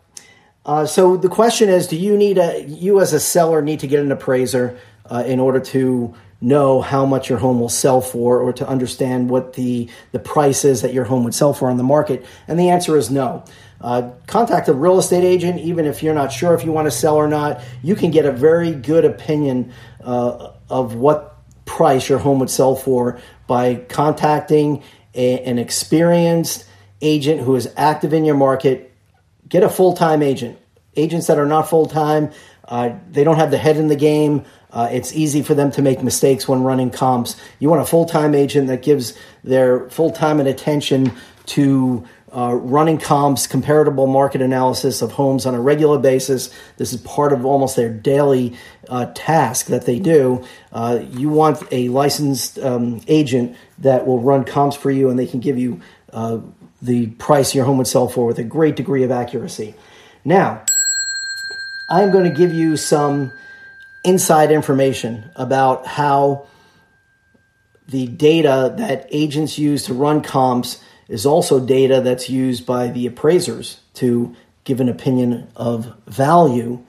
uh, 0.66 0.86
so 0.86 1.18
the 1.18 1.28
question 1.28 1.68
is, 1.68 1.88
do 1.88 1.98
you 1.98 2.16
need 2.16 2.38
a 2.38 2.64
you 2.64 3.02
as 3.02 3.12
a 3.12 3.20
seller 3.20 3.62
need 3.62 3.82
to 3.82 3.88
get 3.88 4.00
an 4.00 4.10
appraiser 4.10 4.80
uh, 5.12 5.26
in 5.28 5.42
order 5.42 5.60
to 5.60 6.16
know 6.44 6.82
how 6.82 7.06
much 7.06 7.30
your 7.30 7.40
home 7.40 7.60
will 7.60 7.70
sell 7.70 8.02
for, 8.02 8.40
or 8.40 8.54
to 8.54 8.68
understand 8.68 9.30
what 9.30 9.54
the 9.54 9.90
the 10.12 10.20
price 10.20 10.66
is 10.66 10.82
that 10.82 10.94
your 10.94 11.06
home 11.06 11.24
would 11.24 11.34
sell 11.34 11.54
for 11.54 11.70
on 11.70 11.78
the 11.78 11.84
market? 11.84 12.26
And 12.48 12.60
the 12.60 12.70
answer 12.70 12.98
is 12.98 13.10
no. 13.10 13.44
Uh, 13.82 14.12
contact 14.28 14.68
a 14.68 14.74
real 14.74 15.00
estate 15.00 15.24
agent, 15.24 15.60
even 15.60 15.86
if 15.86 16.04
you're 16.04 16.14
not 16.14 16.32
sure 16.32 16.54
if 16.54 16.64
you 16.64 16.72
want 16.72 16.86
to 16.86 16.92
sell 16.92 17.16
or 17.16 17.28
not. 17.28 17.62
You 17.82 17.96
can 17.96 18.12
get 18.12 18.26
a 18.26 18.32
very 18.32 18.72
good 18.72 19.04
opinion 19.04 19.74
uh, 20.04 20.52
of 20.70 20.96
what 20.96 21.38
price 21.66 22.08
your 22.08 22.20
home 22.20 22.40
would 22.40 22.50
sell 22.50 22.76
for 22.76 23.20
by 23.48 23.76
contacting 23.76 24.84
a, 25.14 25.40
an 25.42 25.60
experienced 25.60 26.66
agent 27.02 27.42
who 27.42 27.56
is 27.56 27.72
active 27.76 28.14
in 28.14 28.26
your 28.26 28.36
market, 28.36 28.94
get 29.48 29.64
a 29.64 29.70
full 29.70 29.94
time 29.94 30.22
agent. 30.22 30.58
Agents 30.96 31.28
that 31.28 31.40
are 31.40 31.46
not 31.46 31.70
full 31.70 31.88
time, 31.88 32.32
uh, 32.66 32.92
they 33.10 33.24
don't 33.24 33.38
have 33.38 33.52
the 33.52 33.58
head 33.58 33.78
in 33.78 33.88
the 33.88 33.96
game. 33.96 34.46
Uh, 34.74 34.90
it's 34.92 35.14
easy 35.14 35.44
for 35.44 35.54
them 35.54 35.72
to 35.72 35.82
make 35.82 36.02
mistakes 36.02 36.48
when 36.48 36.64
running 36.64 36.90
comps. 36.90 37.40
You 37.60 37.70
want 37.70 37.82
a 37.82 37.86
full 37.86 38.06
time 38.06 38.34
agent 38.34 38.68
that 38.68 38.82
gives 38.82 39.18
their 39.44 39.90
full 39.92 40.12
time 40.12 40.40
and 40.40 40.50
attention 40.50 41.12
to 41.46 42.06
uh, 42.36 42.56
running 42.56 42.98
comps, 42.98 43.46
comparable 43.46 44.08
market 44.08 44.42
analysis 44.42 45.04
of 45.04 45.12
homes 45.12 45.46
on 45.46 45.54
a 45.54 45.62
regular 45.62 46.00
basis. 46.00 46.50
This 46.78 46.92
is 46.92 47.00
part 47.02 47.32
of 47.32 47.46
almost 47.46 47.76
their 47.76 47.90
daily 47.90 48.58
uh, 48.90 49.12
task 49.14 49.68
that 49.68 49.86
they 49.86 50.00
do. 50.00 50.44
Uh, 50.72 51.02
you 51.12 51.30
want 51.30 51.62
a 51.72 51.90
licensed 51.90 52.58
um, 52.58 53.02
agent 53.08 53.56
that 53.78 54.08
will 54.08 54.20
run 54.20 54.44
comps 54.44 54.76
for 54.76 54.90
you 54.90 55.10
and 55.10 55.20
they 55.20 55.28
can 55.28 55.40
give 55.40 55.60
you 55.60 55.80
uh, 56.12 56.40
the 56.82 57.08
price 57.08 57.54
your 57.54 57.66
home 57.66 57.78
would 57.78 57.88
sell 57.88 58.08
for 58.08 58.26
with 58.26 58.40
a 58.40 58.44
great 58.44 58.76
degree 58.76 59.04
of 59.04 59.12
accuracy. 59.12 59.76
Now, 60.26 60.64
I'm 61.90 62.12
going 62.12 62.26
to 62.26 62.36
give 62.36 62.52
you 62.52 62.78
some 62.78 63.32
inside 64.04 64.52
information 64.52 65.32
about 65.36 65.86
how 65.86 66.48
the 67.88 68.08
data 68.08 68.74
that 68.78 69.08
agents 69.12 69.58
use 69.58 69.86
to 69.86 69.94
run 69.94 70.22
comps 70.22 70.82
is 71.08 71.26
also 71.26 71.60
data 71.60 72.02
that's 72.02 72.30
used 72.30 72.66
by 72.66 72.88
the 72.88 73.06
appraisers 73.06 73.80
to 73.94 74.36
give 74.64 74.80
an 74.80 74.90
opinion 74.90 75.48
of 75.56 75.94
value 76.08 76.82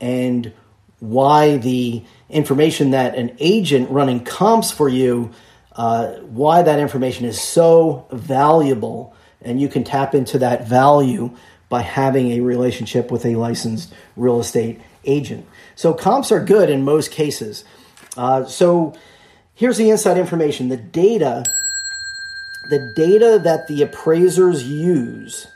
and 0.00 0.52
why 0.98 1.56
the 1.58 2.02
information 2.28 2.90
that 2.90 3.14
an 3.14 3.36
agent 3.38 3.90
running 3.90 4.24
comps 4.24 4.70
for 4.70 4.88
you 4.88 5.30
uh, 5.72 6.14
why 6.18 6.62
that 6.62 6.78
information 6.78 7.24
is 7.24 7.40
so 7.40 8.06
valuable. 8.10 9.14
And 9.40 9.60
you 9.60 9.68
can 9.68 9.84
tap 9.84 10.14
into 10.14 10.38
that 10.38 10.66
value 10.68 11.36
by 11.68 11.82
having 11.82 12.32
a 12.32 12.40
relationship 12.40 13.10
with 13.10 13.24
a 13.24 13.36
licensed 13.36 13.92
real 14.16 14.40
estate 14.40 14.80
agent 15.04 15.46
so 15.74 15.92
comps 15.94 16.32
are 16.32 16.44
good 16.44 16.70
in 16.70 16.84
most 16.84 17.10
cases 17.10 17.64
uh, 18.16 18.44
so 18.44 18.94
here's 19.54 19.78
the 19.78 19.90
inside 19.90 20.18
information 20.18 20.68
the 20.68 20.76
data 20.76 21.44
the 22.70 22.92
data 22.94 23.40
that 23.42 23.66
the 23.66 23.82
appraisers 23.82 24.66
use 24.66 25.48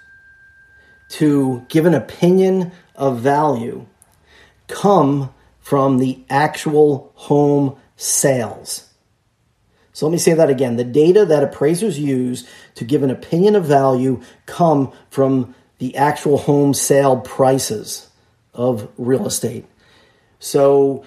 to 1.09 1.65
give 1.69 1.87
an 1.87 1.95
opinion 1.95 2.73
of 2.97 3.21
value 3.21 3.87
come 4.67 5.33
from 5.61 5.99
the 5.99 6.23
actual 6.29 7.13
home 7.15 7.77
sales. 7.97 8.91
So 9.93 10.07
let 10.07 10.13
me 10.13 10.19
say 10.19 10.35
that 10.35 10.51
again. 10.51 10.77
The 10.77 10.85
data 10.85 11.25
that 11.25 11.45
appraisers 11.45 11.99
use 11.99 12.49
to 12.75 12.85
give 12.85 13.03
an 13.03 13.11
opinion 13.11 13.55
of 13.55 13.65
value 13.65 14.21
come 14.47 14.93
from 15.09 15.55
the 15.79 15.97
actual 15.97 16.39
home 16.39 16.75
sale 16.75 17.19
prices 17.21 18.11
of 18.53 18.89
real 18.99 19.27
estate. 19.27 19.65
So 20.45 21.05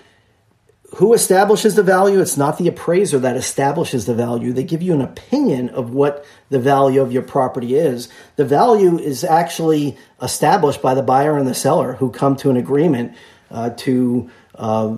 who 0.95 1.13
establishes 1.13 1.75
the 1.75 1.83
value? 1.83 2.19
It's 2.19 2.37
not 2.37 2.57
the 2.57 2.67
appraiser 2.67 3.19
that 3.19 3.37
establishes 3.37 4.05
the 4.05 4.15
value. 4.15 4.51
They 4.51 4.63
give 4.63 4.81
you 4.81 4.93
an 4.93 5.01
opinion 5.01 5.69
of 5.69 5.91
what 5.91 6.25
the 6.49 6.59
value 6.59 7.01
of 7.01 7.11
your 7.11 7.21
property 7.21 7.75
is. 7.75 8.09
The 8.35 8.45
value 8.45 8.97
is 8.97 9.23
actually 9.23 9.95
established 10.21 10.81
by 10.81 10.95
the 10.95 11.03
buyer 11.03 11.37
and 11.37 11.47
the 11.47 11.53
seller 11.53 11.93
who 11.93 12.09
come 12.09 12.35
to 12.37 12.49
an 12.49 12.57
agreement 12.57 13.15
uh, 13.51 13.71
to 13.71 14.29
uh, 14.55 14.97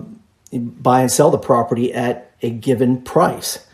buy 0.52 1.02
and 1.02 1.10
sell 1.12 1.30
the 1.30 1.38
property 1.38 1.92
at 1.92 2.32
a 2.40 2.50
given 2.50 3.02
price. 3.02 3.66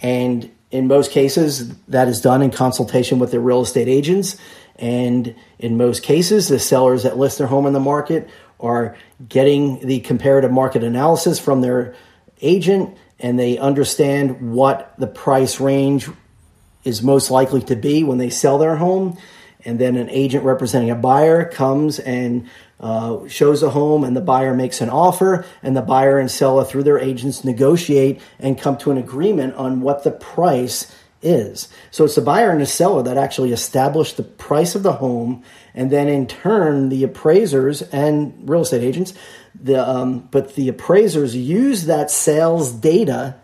And 0.00 0.50
in 0.70 0.86
most 0.86 1.10
cases, 1.10 1.76
that 1.88 2.08
is 2.08 2.20
done 2.22 2.40
in 2.40 2.50
consultation 2.50 3.18
with 3.18 3.32
their 3.32 3.40
real 3.40 3.60
estate 3.60 3.88
agents. 3.88 4.36
And 4.76 5.34
in 5.58 5.76
most 5.76 6.02
cases, 6.02 6.48
the 6.48 6.58
sellers 6.58 7.02
that 7.02 7.18
list 7.18 7.38
their 7.38 7.46
home 7.46 7.66
in 7.66 7.72
the 7.72 7.80
market 7.80 8.28
are 8.60 8.96
getting 9.28 9.86
the 9.86 10.00
comparative 10.00 10.50
market 10.50 10.82
analysis 10.82 11.38
from 11.38 11.60
their 11.60 11.94
agent 12.40 12.96
and 13.18 13.38
they 13.38 13.58
understand 13.58 14.52
what 14.52 14.94
the 14.98 15.06
price 15.06 15.60
range 15.60 16.08
is 16.84 17.02
most 17.02 17.30
likely 17.30 17.62
to 17.62 17.76
be 17.76 18.04
when 18.04 18.18
they 18.18 18.30
sell 18.30 18.58
their 18.58 18.76
home. 18.76 19.18
And 19.64 19.78
then 19.78 19.96
an 19.96 20.10
agent 20.10 20.44
representing 20.44 20.90
a 20.90 20.94
buyer 20.94 21.44
comes 21.44 21.98
and 21.98 22.48
uh, 22.78 23.26
shows 23.26 23.62
a 23.62 23.70
home, 23.70 24.04
and 24.04 24.14
the 24.14 24.20
buyer 24.20 24.54
makes 24.54 24.80
an 24.80 24.90
offer, 24.90 25.46
and 25.62 25.74
the 25.74 25.82
buyer 25.82 26.18
and 26.18 26.30
seller, 26.30 26.62
through 26.62 26.82
their 26.82 26.98
agents, 26.98 27.42
negotiate 27.42 28.20
and 28.38 28.60
come 28.60 28.76
to 28.76 28.90
an 28.90 28.98
agreement 28.98 29.54
on 29.54 29.80
what 29.80 30.04
the 30.04 30.10
price 30.10 30.94
is. 31.26 31.68
So 31.90 32.04
it's 32.04 32.14
the 32.14 32.22
buyer 32.22 32.50
and 32.50 32.60
the 32.60 32.66
seller 32.66 33.02
that 33.02 33.18
actually 33.18 33.52
establish 33.52 34.12
the 34.12 34.22
price 34.22 34.74
of 34.74 34.82
the 34.82 34.94
home, 34.94 35.42
and 35.74 35.90
then 35.90 36.08
in 36.08 36.26
turn, 36.26 36.88
the 36.88 37.04
appraisers 37.04 37.82
and 37.82 38.48
real 38.48 38.62
estate 38.62 38.82
agents, 38.82 39.12
the 39.54 39.86
um, 39.86 40.28
but 40.30 40.54
the 40.54 40.68
appraisers 40.68 41.34
use 41.34 41.86
that 41.86 42.10
sales 42.10 42.72
data 42.72 43.36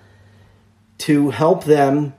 to 0.98 1.30
help 1.30 1.64
them 1.64 2.14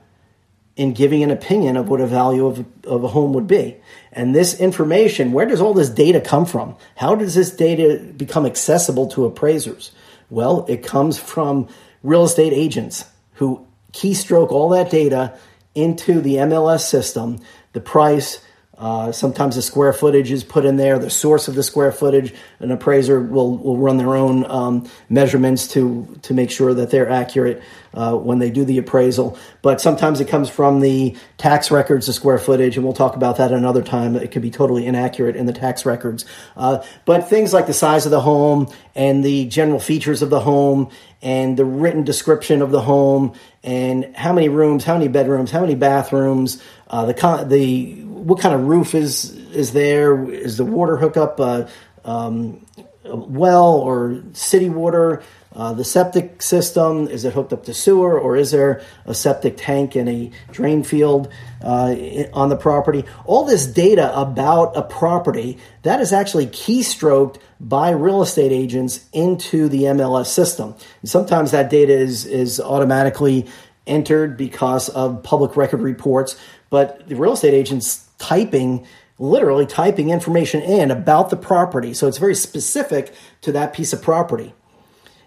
in 0.76 0.92
giving 0.92 1.22
an 1.22 1.30
opinion 1.30 1.76
of 1.76 1.88
what 1.88 2.00
a 2.00 2.06
value 2.06 2.46
of, 2.46 2.64
of 2.84 3.04
a 3.04 3.08
home 3.08 3.32
would 3.32 3.46
be. 3.46 3.76
And 4.12 4.34
this 4.34 4.58
information, 4.58 5.32
where 5.32 5.46
does 5.46 5.60
all 5.60 5.72
this 5.72 5.88
data 5.88 6.20
come 6.20 6.46
from? 6.46 6.76
How 6.96 7.14
does 7.14 7.34
this 7.34 7.54
data 7.54 8.02
become 8.16 8.44
accessible 8.44 9.06
to 9.08 9.24
appraisers? 9.24 9.92
Well, 10.30 10.66
it 10.68 10.84
comes 10.84 11.16
from 11.18 11.68
real 12.02 12.24
estate 12.24 12.52
agents 12.52 13.04
who 13.34 13.66
keystroke 13.92 14.50
all 14.50 14.70
that 14.70 14.90
data 14.90 15.38
into 15.74 16.20
the 16.20 16.36
MLS 16.36 16.80
system, 16.80 17.40
the 17.72 17.80
price, 17.80 18.44
uh, 18.76 19.12
sometimes 19.12 19.54
the 19.54 19.62
square 19.62 19.92
footage 19.92 20.32
is 20.32 20.42
put 20.42 20.64
in 20.64 20.76
there, 20.76 20.98
the 20.98 21.10
source 21.10 21.46
of 21.46 21.54
the 21.54 21.62
square 21.62 21.92
footage. 21.92 22.34
An 22.58 22.72
appraiser 22.72 23.20
will, 23.20 23.56
will 23.56 23.76
run 23.76 23.98
their 23.98 24.14
own 24.14 24.50
um, 24.50 24.88
measurements 25.08 25.68
to, 25.68 26.18
to 26.22 26.34
make 26.34 26.50
sure 26.50 26.74
that 26.74 26.90
they're 26.90 27.08
accurate 27.08 27.62
uh, 27.94 28.16
when 28.16 28.40
they 28.40 28.50
do 28.50 28.64
the 28.64 28.78
appraisal. 28.78 29.38
But 29.62 29.80
sometimes 29.80 30.20
it 30.20 30.28
comes 30.28 30.50
from 30.50 30.80
the 30.80 31.16
tax 31.38 31.70
records, 31.70 32.06
the 32.06 32.12
square 32.12 32.38
footage, 32.38 32.76
and 32.76 32.84
we'll 32.84 32.94
talk 32.94 33.14
about 33.14 33.36
that 33.36 33.52
another 33.52 33.82
time. 33.82 34.16
It 34.16 34.32
could 34.32 34.42
be 34.42 34.50
totally 34.50 34.86
inaccurate 34.86 35.36
in 35.36 35.46
the 35.46 35.52
tax 35.52 35.86
records. 35.86 36.24
Uh, 36.56 36.84
but 37.04 37.28
things 37.28 37.52
like 37.52 37.68
the 37.68 37.74
size 37.74 38.06
of 38.06 38.10
the 38.10 38.20
home 38.20 38.72
and 38.96 39.24
the 39.24 39.46
general 39.46 39.78
features 39.78 40.22
of 40.22 40.30
the 40.30 40.40
home 40.40 40.90
and 41.22 41.56
the 41.56 41.64
written 41.64 42.02
description 42.04 42.60
of 42.60 42.70
the 42.70 42.82
home 42.82 43.34
and 43.62 44.14
how 44.16 44.32
many 44.32 44.48
rooms, 44.48 44.84
how 44.84 44.94
many 44.94 45.08
bedrooms, 45.08 45.50
how 45.50 45.60
many 45.60 45.74
bathrooms, 45.74 46.62
uh, 46.88 47.06
the 47.06 47.46
the 47.48 48.03
what 48.24 48.40
kind 48.40 48.54
of 48.54 48.66
roof 48.66 48.94
is 48.94 49.34
is 49.52 49.72
there? 49.72 50.28
Is 50.30 50.56
the 50.56 50.64
water 50.64 50.96
hookup 50.96 51.38
uh, 51.38 51.66
um, 52.04 52.64
well 53.04 53.74
or 53.74 54.22
city 54.32 54.70
water? 54.70 55.22
Uh, 55.54 55.72
the 55.72 55.84
septic 55.84 56.42
system 56.42 57.06
is 57.06 57.24
it 57.24 57.32
hooked 57.32 57.52
up 57.52 57.64
to 57.64 57.72
sewer 57.72 58.18
or 58.18 58.34
is 58.34 58.50
there 58.50 58.82
a 59.04 59.14
septic 59.14 59.54
tank 59.56 59.94
in 59.94 60.08
a 60.08 60.32
drain 60.50 60.82
field 60.82 61.32
uh, 61.62 61.94
on 62.32 62.48
the 62.48 62.56
property? 62.56 63.04
All 63.24 63.44
this 63.44 63.64
data 63.64 64.12
about 64.18 64.76
a 64.76 64.82
property 64.82 65.58
that 65.82 66.00
is 66.00 66.12
actually 66.12 66.48
keystroked 66.48 67.36
by 67.60 67.90
real 67.90 68.20
estate 68.20 68.50
agents 68.50 69.08
into 69.12 69.68
the 69.68 69.84
MLS 69.84 70.26
system. 70.26 70.74
And 71.02 71.10
sometimes 71.10 71.52
that 71.52 71.70
data 71.70 71.92
is 71.92 72.26
is 72.26 72.58
automatically 72.58 73.46
entered 73.86 74.36
because 74.36 74.88
of 74.88 75.22
public 75.22 75.56
record 75.56 75.82
reports, 75.82 76.36
but 76.70 77.06
the 77.06 77.14
real 77.14 77.34
estate 77.34 77.54
agents 77.54 78.03
typing 78.18 78.86
literally 79.18 79.66
typing 79.66 80.10
information 80.10 80.60
in 80.62 80.90
about 80.90 81.30
the 81.30 81.36
property. 81.36 81.94
So 81.94 82.08
it's 82.08 82.18
very 82.18 82.34
specific 82.34 83.14
to 83.42 83.52
that 83.52 83.72
piece 83.72 83.92
of 83.92 84.02
property. 84.02 84.54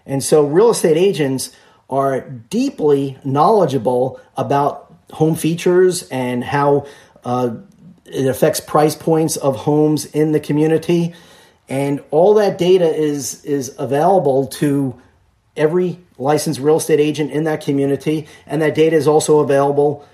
And 0.04 0.22
so 0.22 0.44
real 0.44 0.70
estate 0.70 0.96
agents 0.96 1.54
are 1.88 2.20
deeply 2.20 3.18
knowledgeable 3.24 4.20
about 4.36 4.94
home 5.12 5.34
features 5.34 6.06
and 6.10 6.44
how 6.44 6.86
uh, 7.24 7.56
it 8.04 8.26
affects 8.26 8.60
price 8.60 8.94
points 8.94 9.36
of 9.36 9.56
homes 9.56 10.04
in 10.06 10.32
the 10.32 10.40
community. 10.40 11.14
And 11.68 12.02
all 12.10 12.34
that 12.34 12.58
data 12.58 12.94
is, 12.94 13.44
is 13.44 13.74
available 13.78 14.46
to 14.46 15.00
every 15.56 15.98
licensed 16.18 16.60
real 16.60 16.76
estate 16.76 17.00
agent 17.00 17.30
in 17.30 17.44
that 17.44 17.62
community. 17.62 18.28
And 18.46 18.60
that 18.60 18.74
data 18.74 18.96
is 18.96 19.08
also 19.08 19.40
available 19.40 20.06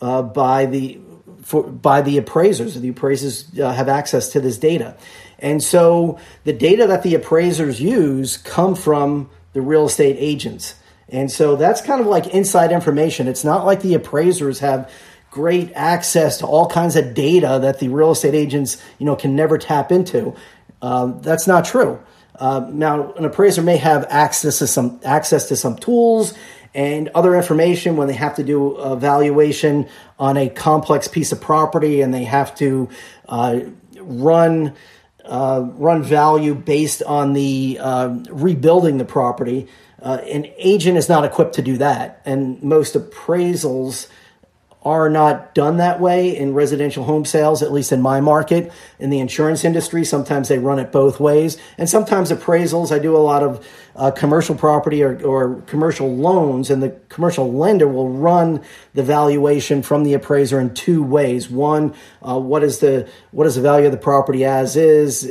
uh, 0.00 0.22
by 0.22 0.66
the 0.66 1.00
for, 1.50 1.64
by 1.64 2.00
the 2.00 2.16
appraisers. 2.16 2.80
The 2.80 2.90
appraisers 2.90 3.44
uh, 3.58 3.72
have 3.72 3.88
access 3.88 4.28
to 4.30 4.40
this 4.40 4.56
data. 4.56 4.96
And 5.40 5.60
so 5.60 6.20
the 6.44 6.52
data 6.52 6.86
that 6.86 7.02
the 7.02 7.16
appraisers 7.16 7.80
use 7.80 8.36
come 8.36 8.76
from 8.76 9.28
the 9.52 9.60
real 9.60 9.86
estate 9.86 10.16
agents. 10.20 10.76
And 11.08 11.28
so 11.28 11.56
that's 11.56 11.80
kind 11.80 12.00
of 12.00 12.06
like 12.06 12.28
inside 12.28 12.70
information. 12.70 13.26
It's 13.26 13.42
not 13.42 13.66
like 13.66 13.82
the 13.82 13.94
appraisers 13.94 14.60
have 14.60 14.92
great 15.32 15.72
access 15.74 16.38
to 16.38 16.46
all 16.46 16.68
kinds 16.68 16.94
of 16.94 17.14
data 17.14 17.58
that 17.62 17.80
the 17.80 17.88
real 17.88 18.12
estate 18.12 18.34
agents, 18.34 18.80
you 19.00 19.06
know, 19.06 19.16
can 19.16 19.34
never 19.34 19.58
tap 19.58 19.90
into. 19.90 20.36
Um, 20.80 21.20
that's 21.20 21.48
not 21.48 21.64
true. 21.64 21.98
Uh, 22.36 22.64
now, 22.70 23.12
an 23.14 23.24
appraiser 23.24 23.60
may 23.60 23.76
have 23.76 24.06
access 24.08 24.60
to 24.60 24.68
some 24.68 25.00
access 25.04 25.48
to 25.48 25.56
some 25.56 25.76
tools 25.76 26.32
and 26.74 27.08
other 27.08 27.34
information 27.34 27.96
when 27.96 28.08
they 28.08 28.14
have 28.14 28.36
to 28.36 28.44
do 28.44 28.72
a 28.72 28.96
valuation 28.96 29.88
on 30.18 30.36
a 30.36 30.48
complex 30.48 31.08
piece 31.08 31.32
of 31.32 31.40
property 31.40 32.00
and 32.00 32.14
they 32.14 32.24
have 32.24 32.54
to 32.56 32.88
uh, 33.28 33.60
run 34.00 34.74
uh, 35.24 35.62
run 35.74 36.02
value 36.02 36.54
based 36.54 37.02
on 37.02 37.34
the 37.34 37.78
uh, 37.80 38.08
rebuilding 38.30 38.98
the 38.98 39.04
property. 39.04 39.68
Uh, 40.02 40.18
an 40.26 40.46
agent 40.56 40.96
is 40.96 41.08
not 41.08 41.24
equipped 41.24 41.54
to 41.54 41.62
do 41.62 41.76
that, 41.76 42.22
and 42.24 42.62
most 42.62 42.94
appraisals 42.94 44.08
are 44.82 45.10
not 45.10 45.54
done 45.54 45.76
that 45.76 46.00
way 46.00 46.34
in 46.34 46.54
residential 46.54 47.04
home 47.04 47.24
sales, 47.24 47.62
at 47.62 47.70
least 47.70 47.92
in 47.92 48.00
my 48.00 48.20
market. 48.20 48.72
In 48.98 49.10
the 49.10 49.20
insurance 49.20 49.62
industry, 49.62 50.04
sometimes 50.04 50.48
they 50.48 50.58
run 50.58 50.78
it 50.78 50.90
both 50.90 51.20
ways. 51.20 51.58
And 51.76 51.88
sometimes 51.88 52.30
appraisals, 52.30 52.90
I 52.90 52.98
do 52.98 53.14
a 53.14 53.18
lot 53.18 53.42
of 53.42 53.66
uh, 53.94 54.10
commercial 54.10 54.54
property 54.54 55.02
or, 55.02 55.22
or 55.22 55.60
commercial 55.62 56.16
loans, 56.16 56.70
and 56.70 56.82
the 56.82 56.98
commercial 57.10 57.52
lender 57.52 57.86
will 57.86 58.08
run 58.08 58.62
the 58.94 59.02
valuation 59.02 59.82
from 59.82 60.04
the 60.04 60.14
appraiser 60.14 60.58
in 60.58 60.72
two 60.72 61.02
ways. 61.02 61.50
One, 61.50 61.94
uh, 62.22 62.38
what 62.38 62.64
is 62.64 62.78
the 62.78 63.06
what 63.32 63.46
is 63.46 63.56
the 63.56 63.60
value 63.60 63.86
of 63.86 63.92
the 63.92 63.98
property 63.98 64.46
as 64.46 64.76
is, 64.76 65.24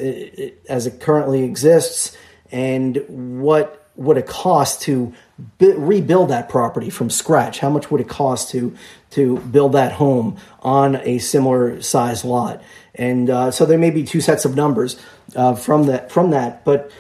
as 0.70 0.86
it 0.86 1.00
currently 1.00 1.44
exists, 1.44 2.16
and 2.52 3.04
what 3.08 3.79
would 4.00 4.18
it 4.18 4.28
cost 4.28 4.82
to 4.84 5.14
rebuild 5.60 6.30
that 6.30 6.48
property 6.48 6.90
from 6.90 7.10
scratch? 7.10 7.60
How 7.60 7.70
much 7.70 7.92
would 7.92 8.00
it 8.00 8.08
cost 8.08 8.50
to 8.52 8.76
to 9.12 9.40
build 9.40 9.74
that 9.74 9.94
home 9.94 10.38
on 10.62 10.96
a 10.96 11.18
similar 11.20 11.82
size 11.82 12.24
lot? 12.24 12.64
And 12.96 13.30
uh, 13.30 13.52
so 13.52 13.66
there 13.66 13.78
may 13.78 13.90
be 13.90 14.06
two 14.06 14.22
sets 14.22 14.46
of 14.46 14.56
numbers 14.56 14.98
uh, 15.36 15.54
from 15.56 15.86
that 15.88 16.12
from 16.12 16.32
that, 16.32 16.66
but. 16.66 16.92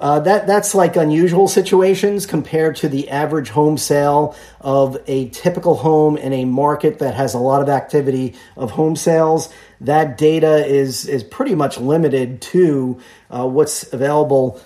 Uh, 0.00 0.18
that 0.18 0.44
that's 0.46 0.74
like 0.74 0.96
unusual 0.96 1.46
situations 1.46 2.26
compared 2.26 2.74
to 2.74 2.88
the 2.88 3.08
average 3.08 3.48
home 3.50 3.78
sale 3.78 4.34
of 4.60 4.98
a 5.06 5.28
typical 5.28 5.76
home 5.76 6.16
in 6.16 6.32
a 6.32 6.44
market 6.44 6.98
that 6.98 7.14
has 7.14 7.32
a 7.32 7.38
lot 7.38 7.62
of 7.62 7.68
activity 7.68 8.34
of 8.56 8.72
home 8.72 8.96
sales. 8.96 9.50
That 9.80 10.18
data 10.18 10.66
is 10.66 11.06
is 11.06 11.22
pretty 11.22 11.54
much 11.54 11.78
limited 11.78 12.42
to 12.42 13.00
uh, 13.30 13.46
what's 13.46 13.90
available 13.92 14.60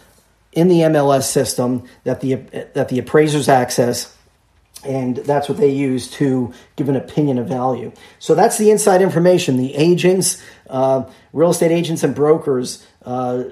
in 0.59 0.69
the 0.69 0.81
MLS 0.81 1.25
system 1.25 1.85
that 2.05 2.21
the 2.21 2.35
that 2.75 2.89
the 2.89 2.99
appraisers 2.99 3.49
access 3.49 4.15
and 4.85 5.17
that's 5.17 5.49
what 5.49 5.59
they 5.59 5.71
use 5.71 6.11
to 6.13 6.53
give 6.77 6.89
an 6.89 6.97
opinion 6.97 7.39
of 7.39 7.49
value. 7.49 7.93
So 8.19 8.35
that's 8.35 8.59
the 8.59 8.71
inside 8.71 9.03
information. 9.03 9.57
The 9.57 9.75
agents, 9.75 10.43
uh, 10.71 11.05
real 11.33 11.51
estate 11.51 11.73
agents, 11.73 12.05
and 12.05 12.15
brokers 12.15 12.87
uh, 13.05 13.45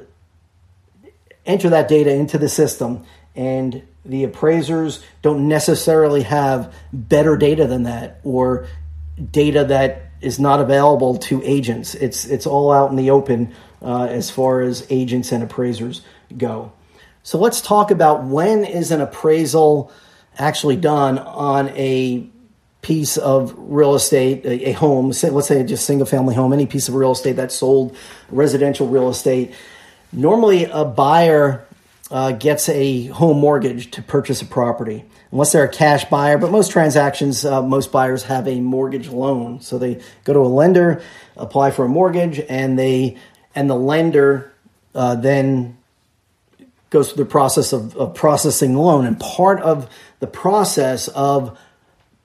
enter 1.44 1.70
that 1.70 1.88
data 1.88 2.12
into 2.12 2.38
the 2.38 2.48
system, 2.48 3.04
and 3.34 3.82
the 4.04 4.22
appraisers 4.22 5.02
don't 5.22 5.48
necessarily 5.48 6.22
have 6.22 6.72
better 6.92 7.36
data 7.36 7.66
than 7.66 7.84
that 7.84 8.20
or 8.22 8.68
data 9.30 9.64
that 9.64 10.02
is 10.20 10.38
not 10.38 10.60
available 10.60 11.18
to 11.18 11.42
agents. 11.42 11.94
It's 11.94 12.24
it's 12.24 12.46
all 12.46 12.70
out 12.70 12.90
in 12.90 12.96
the 12.96 13.10
open 13.10 13.52
uh, 13.82 14.04
as 14.04 14.30
far 14.30 14.60
as 14.60 14.86
agents 14.90 15.32
and 15.32 15.42
appraisers 15.42 16.02
go. 16.36 16.72
So 17.26 17.38
let's 17.38 17.60
talk 17.60 17.90
about 17.90 18.22
when 18.22 18.64
is 18.64 18.92
an 18.92 19.00
appraisal 19.00 19.90
actually 20.38 20.76
done 20.76 21.18
on 21.18 21.70
a 21.70 22.24
piece 22.82 23.16
of 23.16 23.52
real 23.56 23.96
estate, 23.96 24.46
a, 24.46 24.68
a 24.68 24.72
home, 24.74 25.12
say, 25.12 25.30
let's 25.30 25.48
say 25.48 25.60
just 25.64 25.86
single 25.86 26.06
family 26.06 26.36
home, 26.36 26.52
any 26.52 26.66
piece 26.66 26.86
of 26.86 26.94
real 26.94 27.10
estate 27.10 27.32
that's 27.32 27.56
sold, 27.56 27.96
residential 28.28 28.86
real 28.86 29.08
estate. 29.08 29.52
Normally, 30.12 30.66
a 30.66 30.84
buyer 30.84 31.66
uh, 32.12 32.30
gets 32.30 32.68
a 32.68 33.06
home 33.06 33.40
mortgage 33.40 33.90
to 33.90 34.02
purchase 34.02 34.40
a 34.40 34.46
property, 34.46 35.04
unless 35.32 35.50
they're 35.50 35.64
a 35.64 35.68
cash 35.68 36.04
buyer. 36.04 36.38
But 36.38 36.52
most 36.52 36.70
transactions, 36.70 37.44
uh, 37.44 37.60
most 37.60 37.90
buyers 37.90 38.22
have 38.22 38.46
a 38.46 38.60
mortgage 38.60 39.08
loan, 39.08 39.60
so 39.60 39.78
they 39.78 40.00
go 40.22 40.32
to 40.32 40.38
a 40.38 40.42
lender, 40.42 41.02
apply 41.36 41.72
for 41.72 41.86
a 41.86 41.88
mortgage, 41.88 42.38
and 42.48 42.78
they 42.78 43.16
and 43.52 43.68
the 43.68 43.74
lender 43.74 44.52
uh, 44.94 45.16
then 45.16 45.75
goes 46.90 47.12
through 47.12 47.24
the 47.24 47.30
process 47.30 47.72
of, 47.72 47.96
of 47.96 48.14
processing 48.14 48.74
the 48.74 48.80
loan. 48.80 49.06
And 49.06 49.18
part 49.18 49.60
of 49.60 49.88
the 50.20 50.26
process 50.26 51.08
of 51.08 51.58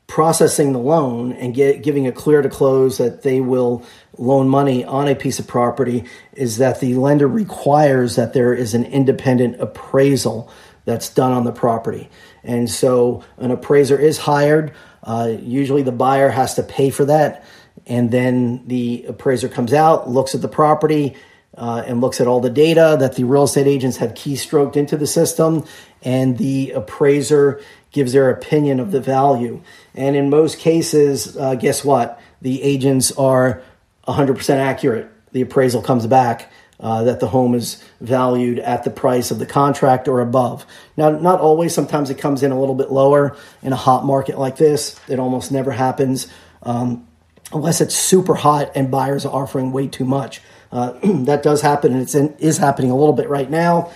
processing 0.07 0.73
the 0.73 0.79
loan 0.79 1.31
and 1.31 1.55
get, 1.55 1.83
giving 1.83 2.03
it 2.03 2.15
clear 2.15 2.41
to 2.41 2.49
close 2.49 2.97
that 2.97 3.21
they 3.21 3.39
will 3.39 3.85
loan 4.17 4.49
money 4.49 4.83
on 4.83 5.07
a 5.07 5.15
piece 5.15 5.39
of 5.39 5.47
property 5.47 6.03
is 6.33 6.57
that 6.57 6.81
the 6.81 6.95
lender 6.95 7.27
requires 7.27 8.17
that 8.17 8.33
there 8.33 8.53
is 8.53 8.73
an 8.73 8.83
independent 8.83 9.59
appraisal 9.61 10.51
that's 10.83 11.09
done 11.09 11.31
on 11.31 11.45
the 11.45 11.51
property. 11.51 12.09
And 12.43 12.69
so 12.69 13.23
an 13.37 13.51
appraiser 13.51 13.97
is 13.97 14.17
hired. 14.17 14.73
Uh, 15.03 15.31
usually 15.39 15.81
the 15.81 15.91
buyer 15.91 16.29
has 16.29 16.55
to 16.55 16.63
pay 16.63 16.89
for 16.89 17.05
that. 17.05 17.45
And 17.87 18.11
then 18.11 18.67
the 18.67 19.05
appraiser 19.07 19.47
comes 19.47 19.73
out, 19.73 20.09
looks 20.09 20.35
at 20.35 20.41
the 20.41 20.47
property, 20.47 21.15
uh, 21.57 21.83
and 21.85 22.01
looks 22.01 22.21
at 22.21 22.27
all 22.27 22.39
the 22.39 22.49
data 22.49 22.95
that 22.99 23.15
the 23.15 23.23
real 23.23 23.43
estate 23.43 23.67
agents 23.67 23.97
have 23.97 24.13
keystroked 24.13 24.75
into 24.75 24.97
the 24.97 25.07
system, 25.07 25.65
and 26.01 26.37
the 26.37 26.71
appraiser 26.71 27.61
gives 27.91 28.13
their 28.13 28.29
opinion 28.29 28.79
of 28.79 28.91
the 28.91 29.01
value. 29.01 29.61
And 29.93 30.15
in 30.15 30.29
most 30.29 30.59
cases, 30.59 31.35
uh, 31.35 31.55
guess 31.55 31.83
what? 31.83 32.19
The 32.41 32.61
agents 32.63 33.11
are 33.13 33.61
100% 34.07 34.49
accurate. 34.55 35.09
The 35.33 35.41
appraisal 35.41 35.81
comes 35.81 36.07
back 36.07 36.51
uh, 36.79 37.03
that 37.03 37.19
the 37.19 37.27
home 37.27 37.53
is 37.53 37.83
valued 37.99 38.59
at 38.59 38.83
the 38.83 38.89
price 38.89 39.29
of 39.29 39.39
the 39.39 39.45
contract 39.45 40.07
or 40.07 40.19
above. 40.19 40.65
Now, 40.97 41.11
not 41.11 41.39
always. 41.39 41.73
Sometimes 41.73 42.09
it 42.09 42.17
comes 42.17 42.43
in 42.43 42.51
a 42.51 42.59
little 42.59 42.75
bit 42.75 42.91
lower 42.91 43.37
in 43.61 43.71
a 43.71 43.75
hot 43.75 44.03
market 44.03 44.39
like 44.39 44.57
this. 44.57 44.99
It 45.07 45.19
almost 45.19 45.51
never 45.51 45.71
happens 45.71 46.27
um, 46.63 47.07
unless 47.53 47.81
it's 47.81 47.95
super 47.95 48.33
hot 48.33 48.71
and 48.75 48.89
buyers 48.89 49.25
are 49.25 49.33
offering 49.33 49.71
way 49.71 49.87
too 49.87 50.05
much. 50.05 50.41
Uh, 50.71 50.93
that 51.25 51.43
does 51.43 51.61
happen, 51.61 51.93
and 51.93 52.01
it's 52.01 52.15
in, 52.15 52.33
is 52.39 52.57
happening 52.57 52.91
a 52.91 52.95
little 52.95 53.13
bit 53.13 53.29
right 53.29 53.49
now. 53.49 53.91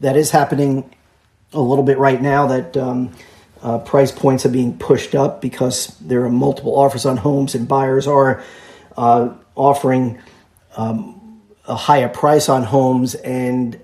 That 0.00 0.16
is 0.16 0.30
happening 0.30 0.94
a 1.52 1.60
little 1.60 1.84
bit 1.84 1.98
right 1.98 2.20
now. 2.20 2.46
That 2.46 2.76
um, 2.76 3.12
uh, 3.62 3.78
price 3.78 4.12
points 4.12 4.46
are 4.46 4.50
being 4.50 4.78
pushed 4.78 5.14
up 5.14 5.40
because 5.40 5.96
there 6.00 6.24
are 6.24 6.30
multiple 6.30 6.78
offers 6.78 7.06
on 7.06 7.16
homes, 7.16 7.54
and 7.54 7.66
buyers 7.66 8.06
are 8.06 8.42
uh, 8.96 9.34
offering 9.54 10.18
um, 10.76 11.42
a 11.66 11.74
higher 11.74 12.08
price 12.08 12.48
on 12.48 12.64
homes, 12.64 13.14
and 13.16 13.80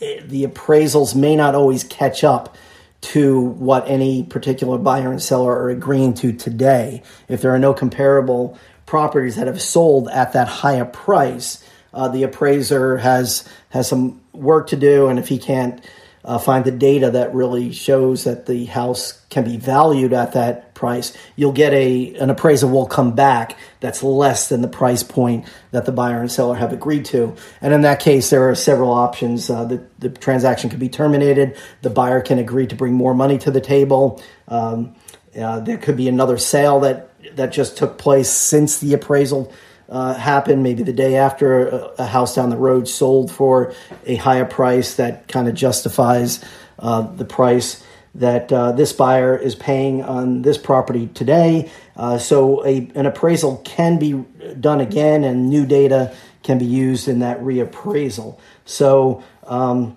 the 0.00 0.44
appraisals 0.44 1.14
may 1.14 1.34
not 1.34 1.54
always 1.54 1.84
catch 1.84 2.22
up 2.22 2.56
to 3.00 3.40
what 3.40 3.88
any 3.88 4.24
particular 4.24 4.78
buyer 4.78 5.10
and 5.10 5.22
seller 5.22 5.52
are 5.52 5.70
agreeing 5.70 6.14
to 6.14 6.32
today. 6.32 7.02
If 7.28 7.42
there 7.42 7.54
are 7.54 7.58
no 7.58 7.72
comparable 7.72 8.58
properties 8.88 9.36
that 9.36 9.46
have 9.46 9.60
sold 9.60 10.08
at 10.08 10.32
that 10.32 10.48
higher 10.48 10.86
price, 10.86 11.62
uh, 11.92 12.08
the 12.08 12.22
appraiser 12.22 12.96
has 12.96 13.48
has 13.68 13.86
some 13.86 14.20
work 14.32 14.68
to 14.68 14.76
do, 14.76 15.08
and 15.08 15.18
if 15.18 15.28
he 15.28 15.38
can't 15.38 15.84
uh, 16.24 16.38
find 16.38 16.64
the 16.64 16.70
data 16.70 17.10
that 17.10 17.34
really 17.34 17.70
shows 17.70 18.24
that 18.24 18.46
the 18.46 18.64
house 18.64 19.22
can 19.28 19.44
be 19.44 19.56
valued 19.58 20.12
at 20.12 20.32
that 20.32 20.74
price, 20.74 21.16
you'll 21.36 21.52
get 21.52 21.72
a 21.74 22.14
an 22.16 22.30
appraisal 22.30 22.70
will 22.70 22.86
come 22.86 23.14
back 23.14 23.58
that's 23.80 24.02
less 24.02 24.48
than 24.48 24.62
the 24.62 24.68
price 24.68 25.02
point 25.02 25.46
that 25.70 25.84
the 25.84 25.92
buyer 25.92 26.20
and 26.20 26.32
seller 26.32 26.54
have 26.54 26.72
agreed 26.72 27.04
to. 27.04 27.36
And 27.60 27.74
in 27.74 27.82
that 27.82 28.00
case, 28.00 28.30
there 28.30 28.48
are 28.48 28.54
several 28.54 28.90
options. 28.90 29.50
Uh, 29.50 29.64
the, 29.64 29.86
the 29.98 30.08
transaction 30.08 30.70
could 30.70 30.80
be 30.80 30.88
terminated. 30.88 31.56
The 31.82 31.90
buyer 31.90 32.20
can 32.20 32.38
agree 32.38 32.66
to 32.66 32.74
bring 32.74 32.94
more 32.94 33.14
money 33.14 33.38
to 33.38 33.50
the 33.50 33.60
table. 33.60 34.22
Um, 34.48 34.96
uh, 35.38 35.60
there 35.60 35.78
could 35.78 35.96
be 35.96 36.08
another 36.08 36.38
sale 36.38 36.80
that 36.80 37.07
that 37.36 37.52
just 37.52 37.76
took 37.76 37.98
place 37.98 38.30
since 38.30 38.78
the 38.78 38.94
appraisal 38.94 39.52
uh, 39.88 40.14
happened, 40.14 40.62
maybe 40.62 40.82
the 40.82 40.92
day 40.92 41.16
after 41.16 41.68
a, 41.68 41.76
a, 41.98 42.06
house 42.06 42.34
down 42.34 42.50
the 42.50 42.56
road 42.56 42.86
sold 42.86 43.32
for 43.32 43.72
a 44.04 44.16
higher 44.16 44.44
price 44.44 44.96
that 44.96 45.26
kind 45.28 45.48
of 45.48 45.54
justifies 45.54 46.44
uh, 46.78 47.00
the 47.00 47.24
price 47.24 47.82
that 48.14 48.52
uh, 48.52 48.72
this 48.72 48.92
buyer 48.92 49.36
is 49.36 49.54
paying 49.54 50.02
on 50.02 50.42
this 50.42 50.58
property 50.58 51.06
today. 51.14 51.70
Uh, 51.96 52.18
so 52.18 52.64
a, 52.66 52.90
an 52.94 53.06
appraisal 53.06 53.58
can 53.64 53.98
be 53.98 54.24
done 54.60 54.80
again, 54.80 55.24
and 55.24 55.48
new 55.48 55.64
data 55.64 56.14
can 56.42 56.58
be 56.58 56.66
used 56.66 57.08
in 57.08 57.20
that 57.20 57.40
reappraisal. 57.40 58.38
So, 58.64 59.22
um, 59.44 59.96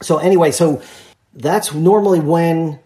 so 0.00 0.18
anyway, 0.18 0.52
so 0.52 0.82
that's 1.34 1.74
normally 1.74 2.20
when 2.20 2.78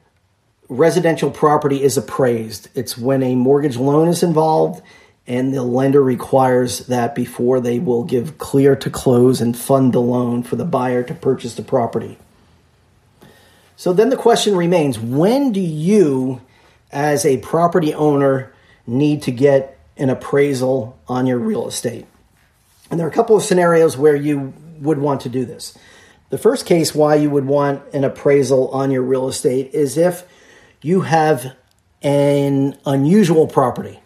residential 0.72 1.30
property 1.30 1.82
is 1.82 1.96
appraised. 1.96 2.68
It's 2.74 2.96
when 2.96 3.22
a 3.22 3.34
mortgage 3.34 3.76
loan 3.76 4.08
is 4.08 4.22
involved 4.22 4.82
and 5.26 5.54
the 5.54 5.62
lender 5.62 6.02
requires 6.02 6.86
that 6.86 7.14
before 7.14 7.60
they 7.60 7.78
will 7.78 8.04
give 8.04 8.38
clear 8.38 8.74
to 8.76 8.90
close 8.90 9.40
and 9.40 9.56
fund 9.56 9.92
the 9.92 10.00
loan 10.00 10.42
for 10.42 10.56
the 10.56 10.64
buyer 10.64 11.02
to 11.04 11.14
purchase 11.14 11.54
the 11.54 11.62
property. 11.62 12.18
So 13.76 13.92
then 13.92 14.10
the 14.10 14.16
question 14.16 14.56
remains 14.56 14.98
when 14.98 15.52
do 15.52 15.60
you, 15.60 16.40
as 16.90 17.24
a 17.24 17.38
property 17.38 17.94
owner, 17.94 18.52
need 18.86 19.22
to 19.22 19.30
get 19.30 19.78
an 19.96 20.10
appraisal 20.10 20.98
on 21.06 21.26
your 21.26 21.38
real 21.38 21.68
estate? 21.68 22.06
And 22.90 22.98
there 22.98 23.06
are 23.06 23.10
a 23.10 23.14
couple 23.14 23.36
of 23.36 23.42
scenarios 23.42 23.96
where 23.96 24.16
you 24.16 24.52
would 24.80 24.98
want 24.98 25.20
to 25.22 25.28
do 25.28 25.44
this. 25.44 25.76
The 26.30 26.38
first 26.38 26.66
case 26.66 26.94
why 26.94 27.16
you 27.16 27.30
would 27.30 27.44
want 27.44 27.82
an 27.92 28.04
appraisal 28.04 28.68
on 28.68 28.90
your 28.90 29.02
real 29.02 29.28
estate 29.28 29.74
is 29.74 29.96
if 29.96 30.24
you 30.82 31.02
have 31.02 31.54
an 32.02 32.76
unusual 32.84 33.46
property 33.46 34.00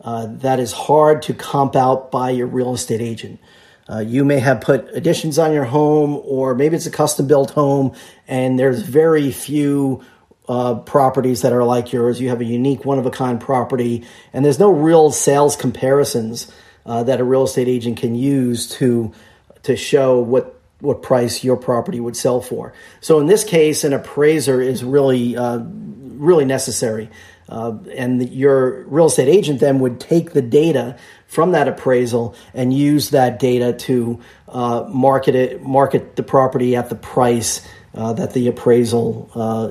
uh, 0.00 0.26
that 0.26 0.58
is 0.58 0.72
hard 0.72 1.22
to 1.22 1.34
comp 1.34 1.76
out 1.76 2.10
by 2.10 2.30
your 2.30 2.46
real 2.46 2.74
estate 2.74 3.00
agent. 3.00 3.40
Uh, 3.88 3.98
you 4.00 4.24
may 4.24 4.40
have 4.40 4.60
put 4.60 4.88
additions 4.94 5.38
on 5.38 5.52
your 5.52 5.64
home, 5.64 6.20
or 6.24 6.56
maybe 6.56 6.74
it's 6.74 6.86
a 6.86 6.90
custom 6.90 7.28
built 7.28 7.50
home, 7.50 7.94
and 8.26 8.58
there's 8.58 8.82
very 8.82 9.30
few 9.30 10.04
uh, 10.48 10.74
properties 10.74 11.42
that 11.42 11.52
are 11.52 11.62
like 11.62 11.92
yours. 11.92 12.20
You 12.20 12.28
have 12.30 12.40
a 12.40 12.44
unique, 12.44 12.84
one 12.84 12.98
of 12.98 13.06
a 13.06 13.10
kind 13.10 13.40
property, 13.40 14.04
and 14.32 14.44
there's 14.44 14.58
no 14.58 14.70
real 14.70 15.12
sales 15.12 15.54
comparisons 15.54 16.52
uh, 16.84 17.04
that 17.04 17.20
a 17.20 17.24
real 17.24 17.44
estate 17.44 17.68
agent 17.68 17.98
can 17.98 18.14
use 18.16 18.68
to 18.78 19.12
to 19.62 19.76
show 19.76 20.20
what 20.20 20.55
what 20.80 21.02
price 21.02 21.42
your 21.42 21.56
property 21.56 22.00
would 22.00 22.16
sell 22.16 22.40
for. 22.40 22.72
So 23.00 23.18
in 23.18 23.26
this 23.26 23.44
case, 23.44 23.84
an 23.84 23.92
appraiser 23.92 24.60
is 24.60 24.84
really 24.84 25.36
uh, 25.36 25.60
really 26.16 26.44
necessary. 26.44 27.10
Uh, 27.48 27.78
and 27.94 28.20
the, 28.20 28.26
your 28.26 28.82
real 28.84 29.06
estate 29.06 29.28
agent 29.28 29.60
then 29.60 29.78
would 29.78 30.00
take 30.00 30.32
the 30.32 30.42
data 30.42 30.98
from 31.26 31.52
that 31.52 31.68
appraisal 31.68 32.34
and 32.54 32.74
use 32.74 33.10
that 33.10 33.38
data 33.38 33.72
to 33.72 34.20
uh, 34.48 34.84
market 34.88 35.34
it, 35.34 35.62
market 35.62 36.16
the 36.16 36.22
property 36.22 36.74
at 36.74 36.88
the 36.88 36.96
price 36.96 37.66
uh, 37.94 38.12
that 38.12 38.32
the 38.34 38.48
appraisal, 38.48 39.30
uh, 39.34 39.68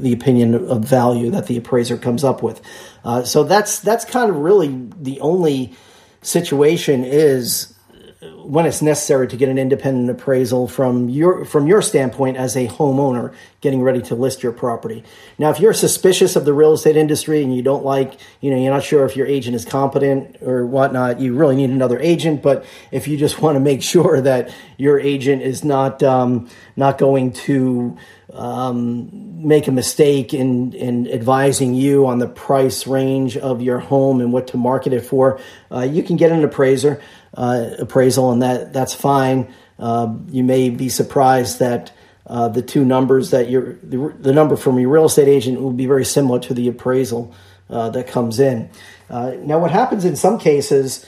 the 0.00 0.12
opinion 0.12 0.54
of 0.54 0.82
value 0.84 1.30
that 1.30 1.46
the 1.46 1.56
appraiser 1.56 1.96
comes 1.96 2.24
up 2.24 2.42
with. 2.42 2.60
Uh, 3.04 3.22
so 3.22 3.44
that's 3.44 3.80
that's 3.80 4.04
kind 4.04 4.30
of 4.30 4.36
really 4.36 4.88
the 4.98 5.20
only 5.20 5.74
situation 6.22 7.04
is 7.04 7.74
when 8.20 8.66
it's 8.66 8.82
necessary 8.82 9.26
to 9.26 9.36
get 9.36 9.48
an 9.48 9.56
independent 9.56 10.10
appraisal 10.10 10.68
from 10.68 11.08
your 11.08 11.46
from 11.46 11.66
your 11.66 11.80
standpoint 11.80 12.36
as 12.36 12.54
a 12.54 12.66
homeowner 12.68 13.34
getting 13.62 13.80
ready 13.80 14.02
to 14.02 14.14
list 14.14 14.42
your 14.42 14.52
property. 14.52 15.02
Now, 15.38 15.50
if 15.50 15.58
you're 15.58 15.72
suspicious 15.72 16.36
of 16.36 16.44
the 16.44 16.52
real 16.52 16.74
estate 16.74 16.96
industry 16.96 17.42
and 17.42 17.54
you 17.54 17.62
don't 17.62 17.84
like, 17.84 18.18
you 18.42 18.50
know, 18.50 18.58
you're 18.58 18.72
not 18.72 18.84
sure 18.84 19.06
if 19.06 19.16
your 19.16 19.26
agent 19.26 19.56
is 19.56 19.64
competent 19.64 20.36
or 20.42 20.66
whatnot, 20.66 21.18
you 21.18 21.34
really 21.34 21.56
need 21.56 21.70
another 21.70 21.98
agent. 21.98 22.42
But 22.42 22.64
if 22.90 23.08
you 23.08 23.16
just 23.16 23.40
want 23.42 23.56
to 23.56 23.60
make 23.60 23.82
sure 23.82 24.20
that 24.20 24.54
your 24.76 25.00
agent 25.00 25.40
is 25.40 25.64
not 25.64 26.02
um, 26.02 26.50
not 26.76 26.98
going 26.98 27.32
to 27.32 27.96
um, 28.32 29.46
make 29.46 29.66
a 29.66 29.72
mistake 29.72 30.32
in 30.34 30.72
in 30.72 31.08
advising 31.08 31.74
you 31.74 32.06
on 32.06 32.18
the 32.18 32.28
price 32.28 32.86
range 32.86 33.36
of 33.36 33.62
your 33.62 33.78
home 33.78 34.20
and 34.20 34.32
what 34.32 34.48
to 34.48 34.56
market 34.56 34.92
it 34.92 35.00
for, 35.00 35.40
uh, 35.72 35.80
you 35.80 36.02
can 36.02 36.16
get 36.16 36.30
an 36.30 36.44
appraiser 36.44 37.00
uh, 37.34 37.70
appraisal, 37.78 38.30
and 38.30 38.42
that 38.42 38.72
that's 38.72 38.94
fine. 38.94 39.52
Uh, 39.78 40.14
you 40.28 40.44
may 40.44 40.70
be 40.70 40.88
surprised 40.88 41.58
that 41.58 41.92
uh, 42.26 42.48
the 42.48 42.62
two 42.62 42.84
numbers 42.84 43.30
that 43.30 43.48
you're 43.48 43.74
the, 43.82 44.14
the, 44.20 44.32
number 44.32 44.56
from 44.56 44.78
your 44.78 44.90
real 44.90 45.06
estate 45.06 45.28
agent 45.28 45.60
will 45.60 45.72
be 45.72 45.86
very 45.86 46.04
similar 46.04 46.38
to 46.38 46.54
the 46.54 46.68
appraisal 46.68 47.34
uh, 47.70 47.88
that 47.90 48.06
comes 48.06 48.38
in. 48.38 48.70
Uh, 49.08 49.32
now, 49.38 49.58
what 49.58 49.70
happens 49.70 50.04
in 50.04 50.14
some 50.14 50.38
cases, 50.38 51.06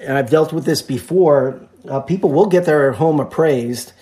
and 0.00 0.18
I've 0.18 0.30
dealt 0.30 0.52
with 0.52 0.64
this 0.64 0.82
before, 0.82 1.68
people 2.06 2.32
will 2.32 2.46
get 2.46 2.64
their 2.64 2.92
home 2.92 3.20
appraised, 3.20 3.92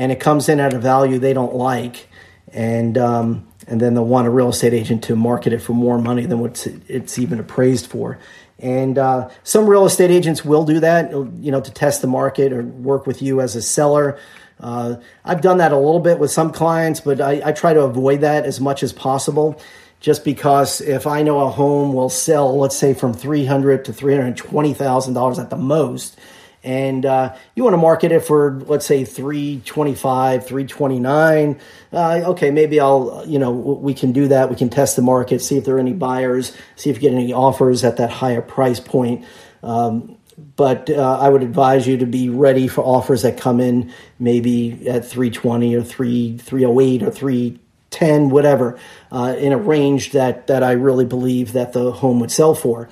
and 0.00 0.10
it 0.10 0.18
comes 0.18 0.48
in 0.48 0.60
at 0.60 0.72
a 0.72 0.78
value 0.78 1.18
they 1.18 1.34
don't 1.34 1.54
like, 1.54 2.08
and 2.54 2.96
um, 2.96 3.46
and 3.66 3.82
then 3.82 3.92
they'll 3.92 4.06
want 4.06 4.26
a 4.26 4.30
real 4.30 4.48
estate 4.48 4.72
agent 4.72 5.04
to 5.04 5.14
market 5.14 5.52
it 5.52 5.60
for 5.60 5.74
more 5.74 5.98
money 5.98 6.24
than 6.24 6.38
what 6.38 6.66
it's 6.88 7.18
even 7.18 7.38
appraised 7.38 7.86
for. 7.86 8.18
And 8.58 8.96
uh, 8.96 9.28
some 9.44 9.66
real 9.66 9.84
estate 9.84 10.10
agents 10.10 10.42
will 10.42 10.64
do 10.64 10.80
that, 10.80 11.12
you 11.12 11.52
know, 11.52 11.60
to 11.60 11.70
test 11.70 12.00
the 12.00 12.08
market 12.08 12.50
or 12.50 12.62
work 12.62 13.06
with 13.06 13.20
you 13.20 13.42
as 13.42 13.56
a 13.56 13.62
seller. 13.62 14.18
Uh, 14.58 14.96
I've 15.22 15.42
done 15.42 15.58
that 15.58 15.70
a 15.70 15.76
little 15.76 16.00
bit 16.00 16.18
with 16.18 16.30
some 16.30 16.50
clients, 16.50 17.00
but 17.00 17.20
I, 17.20 17.42
I, 17.44 17.52
try 17.52 17.72
to 17.72 17.82
avoid 17.82 18.22
that 18.22 18.44
as 18.44 18.58
much 18.58 18.82
as 18.82 18.92
possible. 18.94 19.60
Just 20.00 20.24
because 20.24 20.80
if 20.80 21.06
I 21.06 21.22
know 21.22 21.40
a 21.40 21.50
home 21.50 21.92
will 21.92 22.08
sell, 22.08 22.58
let's 22.58 22.76
say 22.76 22.94
from 22.94 23.12
three 23.12 23.44
hundred 23.44 23.84
to 23.84 23.92
three 23.92 24.16
hundred 24.16 24.38
twenty 24.38 24.72
thousand 24.72 25.12
dollars 25.12 25.38
at 25.38 25.50
the 25.50 25.56
most, 25.56 26.18
and 26.62 27.06
uh, 27.06 27.34
you 27.54 27.64
want 27.64 27.74
to 27.74 27.78
market 27.78 28.12
it 28.12 28.20
for 28.20 28.60
let's 28.66 28.84
say 28.84 29.04
325 29.04 30.46
329 30.46 31.60
uh, 31.92 32.22
okay 32.26 32.50
maybe 32.50 32.78
i'll 32.78 33.24
you 33.26 33.38
know 33.38 33.50
we 33.50 33.94
can 33.94 34.12
do 34.12 34.28
that. 34.28 34.50
We 34.50 34.56
can 34.56 34.68
test 34.68 34.96
the 34.96 35.02
market 35.02 35.40
see 35.40 35.56
if 35.56 35.64
there 35.64 35.76
are 35.76 35.80
any 35.80 35.92
buyers 35.92 36.56
see 36.76 36.90
if 36.90 36.96
you 36.96 37.02
get 37.02 37.12
any 37.12 37.32
offers 37.32 37.84
at 37.84 37.96
that 37.96 38.10
higher 38.10 38.42
price 38.42 38.80
point. 38.80 39.24
Um, 39.62 40.16
but 40.56 40.88
uh, 40.90 41.18
i 41.20 41.28
would 41.28 41.42
advise 41.42 41.86
you 41.86 41.98
to 41.98 42.06
be 42.06 42.28
ready 42.28 42.66
for 42.66 42.82
offers 42.82 43.22
that 43.22 43.38
come 43.38 43.60
in 43.60 43.92
maybe 44.18 44.88
at 44.88 45.04
320 45.04 45.74
or 45.74 45.82
3 45.82 46.38
308 46.38 47.02
or 47.02 47.10
310 47.10 48.30
whatever 48.30 48.78
uh, 49.12 49.34
in 49.38 49.52
a 49.52 49.58
range 49.58 50.12
that 50.12 50.46
that 50.46 50.62
i 50.62 50.72
really 50.72 51.04
believe 51.04 51.52
that 51.52 51.72
the 51.72 51.92
home 51.92 52.20
would 52.20 52.30
sell 52.30 52.54
for. 52.54 52.88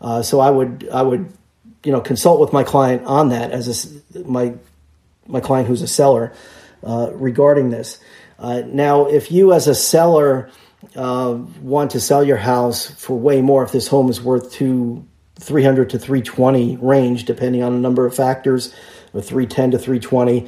Uh, 0.00 0.22
so 0.22 0.40
i 0.40 0.50
would 0.50 0.88
i 0.92 1.02
would 1.02 1.32
you 1.88 1.92
know 1.92 2.02
consult 2.02 2.38
with 2.38 2.52
my 2.52 2.64
client 2.64 3.02
on 3.06 3.30
that 3.30 3.50
as 3.50 4.02
a, 4.14 4.18
my 4.28 4.52
my 5.26 5.40
client 5.40 5.66
who's 5.66 5.80
a 5.80 5.88
seller 5.88 6.34
uh, 6.82 7.10
regarding 7.14 7.70
this. 7.70 7.98
Uh, 8.38 8.60
now, 8.66 9.06
if 9.06 9.32
you 9.32 9.54
as 9.54 9.66
a 9.68 9.74
seller 9.74 10.50
uh, 10.96 11.38
want 11.62 11.92
to 11.92 11.98
sell 11.98 12.22
your 12.22 12.36
house 12.36 12.90
for 12.90 13.18
way 13.18 13.40
more, 13.40 13.64
if 13.64 13.72
this 13.72 13.88
home 13.88 14.10
is 14.10 14.20
worth 14.20 14.52
two, 14.52 15.02
300 15.36 15.88
to 15.88 15.98
320 15.98 16.76
range, 16.76 17.24
depending 17.24 17.62
on 17.62 17.72
a 17.72 17.78
number 17.78 18.04
of 18.04 18.14
factors, 18.14 18.74
or 19.14 19.22
310 19.22 19.70
to 19.70 19.78
320, 19.78 20.46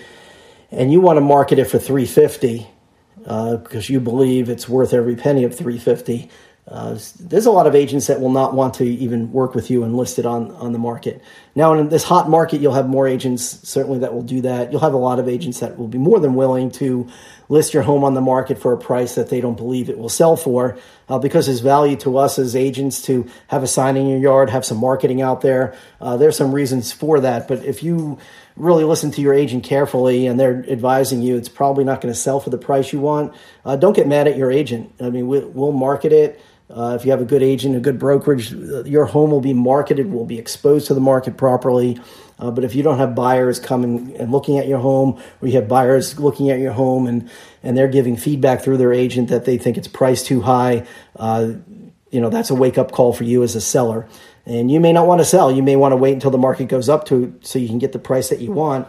and 0.71 0.93
you 0.93 1.01
want 1.01 1.17
to 1.17 1.23
market 1.23 1.59
it 1.59 1.65
for 1.65 1.79
350 1.79 2.67
because 3.17 3.91
uh, 3.91 3.93
you 3.93 3.99
believe 3.99 4.51
it's 4.51 4.69
worth 4.69 4.93
every 4.93 5.17
penny 5.17 5.45
of 5.45 5.57
350, 5.57 6.29
uh, 6.71 6.97
there's 7.19 7.47
a 7.47 7.51
lot 7.51 7.67
of 7.67 7.75
agents 7.75 8.07
that 8.07 8.21
will 8.21 8.31
not 8.31 8.55
want 8.55 8.75
to 8.75 8.85
even 8.85 9.33
work 9.33 9.57
with 9.57 9.71
you 9.71 9.83
and 9.83 9.97
list 9.97 10.21
it 10.21 10.27
on, 10.27 10.53
on 10.53 10.73
the 10.73 10.79
market. 10.79 11.21
Now, 11.57 11.75
in 11.75 11.89
this 11.89 12.05
hot 12.05 12.31
market, 12.31 12.61
you'll 12.61 12.75
have 12.75 12.89
more 12.89 13.09
agents 13.09 13.69
certainly 13.69 13.99
that 13.99 14.15
will 14.15 14.23
do 14.23 14.43
that. 14.43 14.71
You'll 14.71 14.81
have 14.81 14.95
a 14.95 14.99
lot 14.99 15.19
of 15.19 15.29
agents 15.29 15.59
that 15.61 15.77
will 15.77 15.89
be 15.89 15.99
more 15.99 16.21
than 16.21 16.37
willing 16.37 16.71
to 16.73 17.09
list 17.49 17.75
your 17.75 17.83
home 17.83 18.05
on 18.05 18.15
the 18.15 18.21
market 18.21 18.57
for 18.57 18.73
a 18.73 18.79
price 18.79 19.17
that 19.17 19.31
they 19.31 19.41
don't 19.41 19.57
believe 19.57 19.91
it 19.91 19.99
will 19.99 20.09
sell 20.09 20.37
for 20.37 20.79
uh, 21.09 21.19
because 21.19 21.47
there's 21.47 21.59
value 21.59 21.97
to 21.97 22.17
us 22.17 22.39
as 22.39 22.55
agents 22.55 23.03
to 23.03 23.29
have 23.49 23.65
a 23.65 23.67
sign 23.67 23.97
in 23.97 24.09
your 24.09 24.21
yard, 24.21 24.49
have 24.49 24.65
some 24.65 24.79
marketing 24.79 25.21
out 25.21 25.41
there. 25.41 25.75
Uh, 26.01 26.17
there's 26.17 26.37
some 26.37 26.53
reasons 26.53 26.93
for 26.93 27.19
that. 27.19 27.49
But 27.49 27.65
if 27.65 27.83
you 27.83 28.17
really 28.55 28.85
listen 28.85 29.11
to 29.11 29.21
your 29.21 29.35
agent 29.35 29.65
carefully 29.65 30.29
and 30.29 30.39
they're 30.39 30.65
advising 30.71 31.23
you 31.23 31.37
it's 31.37 31.49
probably 31.49 31.83
not 31.83 32.01
going 32.01 32.15
to 32.15 32.19
sell 32.19 32.39
for 32.39 32.51
the 32.51 32.59
price 32.59 32.93
you 32.93 33.01
want, 33.01 33.35
uh, 33.65 33.75
don't 33.75 33.97
get 33.97 34.07
mad 34.07 34.29
at 34.29 34.37
your 34.37 34.53
agent. 34.53 34.95
I 35.01 35.11
mean, 35.11 35.27
we, 35.27 35.41
we'll 35.41 35.73
market 35.73 36.13
it. 36.13 36.41
Uh, 36.71 36.97
if 36.99 37.05
you 37.05 37.11
have 37.11 37.21
a 37.21 37.25
good 37.25 37.43
agent, 37.43 37.77
a 37.77 37.81
good 37.81 37.99
brokerage, 37.99 38.53
your 38.53 39.05
home 39.07 39.31
will 39.31 39.41
be 39.41 39.53
marketed, 39.53 40.11
will 40.11 40.25
be 40.25 40.39
exposed 40.39 40.87
to 40.87 40.95
the 40.95 41.01
market 41.01 41.37
properly. 41.37 42.01
Uh, 42.39 42.51
but 42.51 42.65
if 42.65 42.75
you 42.75 42.83
don't 42.83 42.99
have 42.99 43.15
buyers 43.15 43.59
coming 43.59 44.17
and 44.17 44.31
looking 44.31 44.57
at 44.57 44.69
your 44.69 44.79
home, 44.79 45.21
or 45.43 45.49
you 45.49 45.55
have 45.55 45.69
buyers 45.69 46.19
looking 46.19 46.49
at 46.51 46.61
your 46.61 46.73
home 46.73 47.07
and, 47.07 47.29
and 47.63 47.77
they're 47.77 47.89
giving 47.89 48.17
feedback 48.17 48.63
through 48.63 48.77
their 48.77 48.93
agent 48.93 49.29
that 49.29 49.45
they 49.45 49.59
think 49.59 49.77
it's 49.77 49.89
priced 49.89 50.27
too 50.27 50.41
high, 50.41 50.87
uh, 51.17 51.53
you 52.11 52.21
know, 52.21 52.31
that's 52.31 52.51
a 52.51 52.55
wake 52.55 52.79
up 52.79 52.93
call 52.93 53.13
for 53.13 53.25
you 53.25 53.43
as 53.43 53.55
a 53.57 53.61
seller. 53.61 54.09
And 54.47 54.71
you 54.71 54.81
may 54.81 54.93
not 54.93 55.07
want 55.07 55.21
to 55.21 55.25
sell. 55.25 55.53
You 55.53 55.63
may 55.63 55.77
want 55.77 55.93
to 55.93 55.97
wait 55.97 56.13
until 56.13 56.31
the 56.31 56.39
market 56.39 56.69
goes 56.69 56.89
up 56.89 57.05
to 57.07 57.39
so 57.43 57.59
you 57.59 57.69
can 57.69 57.79
get 57.79 57.93
the 57.93 57.99
price 57.99 58.31
that 58.31 58.41
you 58.41 58.53
want. 58.53 58.89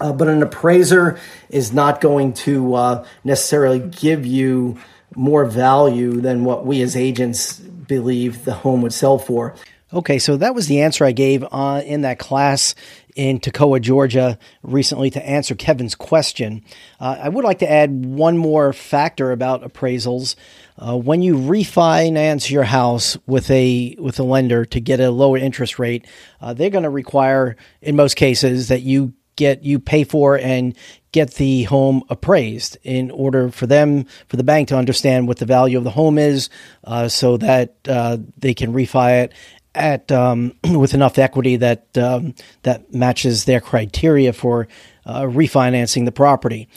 Uh, 0.00 0.12
but 0.12 0.28
an 0.28 0.42
appraiser 0.42 1.18
is 1.50 1.72
not 1.72 2.00
going 2.00 2.32
to 2.32 2.74
uh, 2.74 3.06
necessarily 3.24 3.78
give 3.78 4.24
you 4.24 4.78
more 5.16 5.44
value 5.44 6.20
than 6.20 6.44
what 6.44 6.64
we 6.66 6.82
as 6.82 6.96
agents 6.96 7.58
believe 7.58 8.44
the 8.44 8.54
home 8.54 8.82
would 8.82 8.92
sell 8.92 9.18
for. 9.18 9.54
Okay, 9.92 10.20
so 10.20 10.36
that 10.36 10.54
was 10.54 10.68
the 10.68 10.82
answer 10.82 11.04
I 11.04 11.10
gave 11.10 11.44
uh, 11.50 11.82
in 11.84 12.02
that 12.02 12.20
class 12.20 12.76
in 13.16 13.40
Toccoa, 13.40 13.80
Georgia, 13.80 14.38
recently 14.62 15.10
to 15.10 15.28
answer 15.28 15.56
Kevin's 15.56 15.96
question. 15.96 16.62
Uh, 17.00 17.18
I 17.22 17.28
would 17.28 17.44
like 17.44 17.58
to 17.58 17.70
add 17.70 18.04
one 18.04 18.38
more 18.38 18.72
factor 18.72 19.32
about 19.32 19.62
appraisals. 19.62 20.36
Uh, 20.78 20.96
when 20.96 21.22
you 21.22 21.34
refinance 21.34 22.50
your 22.50 22.62
house 22.62 23.18
with 23.26 23.50
a 23.50 23.96
with 23.98 24.20
a 24.20 24.22
lender 24.22 24.64
to 24.66 24.80
get 24.80 25.00
a 25.00 25.10
lower 25.10 25.36
interest 25.36 25.80
rate, 25.80 26.06
uh, 26.40 26.54
they're 26.54 26.70
going 26.70 26.84
to 26.84 26.90
require, 26.90 27.56
in 27.82 27.96
most 27.96 28.14
cases, 28.14 28.68
that 28.68 28.82
you 28.82 29.12
get 29.34 29.64
you 29.64 29.80
pay 29.80 30.04
for 30.04 30.38
and 30.38 30.76
get 31.12 31.34
the 31.34 31.64
home 31.64 32.02
appraised 32.08 32.76
in 32.82 33.10
order 33.10 33.50
for 33.50 33.66
them 33.66 34.04
for 34.28 34.36
the 34.36 34.44
bank 34.44 34.68
to 34.68 34.76
understand 34.76 35.26
what 35.26 35.38
the 35.38 35.46
value 35.46 35.76
of 35.76 35.84
the 35.84 35.90
home 35.90 36.18
is 36.18 36.48
uh, 36.84 37.08
so 37.08 37.36
that 37.36 37.74
uh, 37.88 38.16
they 38.38 38.54
can 38.54 38.72
refi 38.72 39.24
it 39.24 39.32
at 39.74 40.10
um, 40.12 40.52
with 40.64 40.94
enough 40.94 41.18
equity 41.18 41.56
that 41.56 41.96
um, 41.98 42.34
that 42.62 42.92
matches 42.92 43.44
their 43.44 43.60
criteria 43.60 44.32
for 44.32 44.68
uh, 45.06 45.22
refinancing 45.22 46.04
the 46.04 46.12
property. 46.12 46.68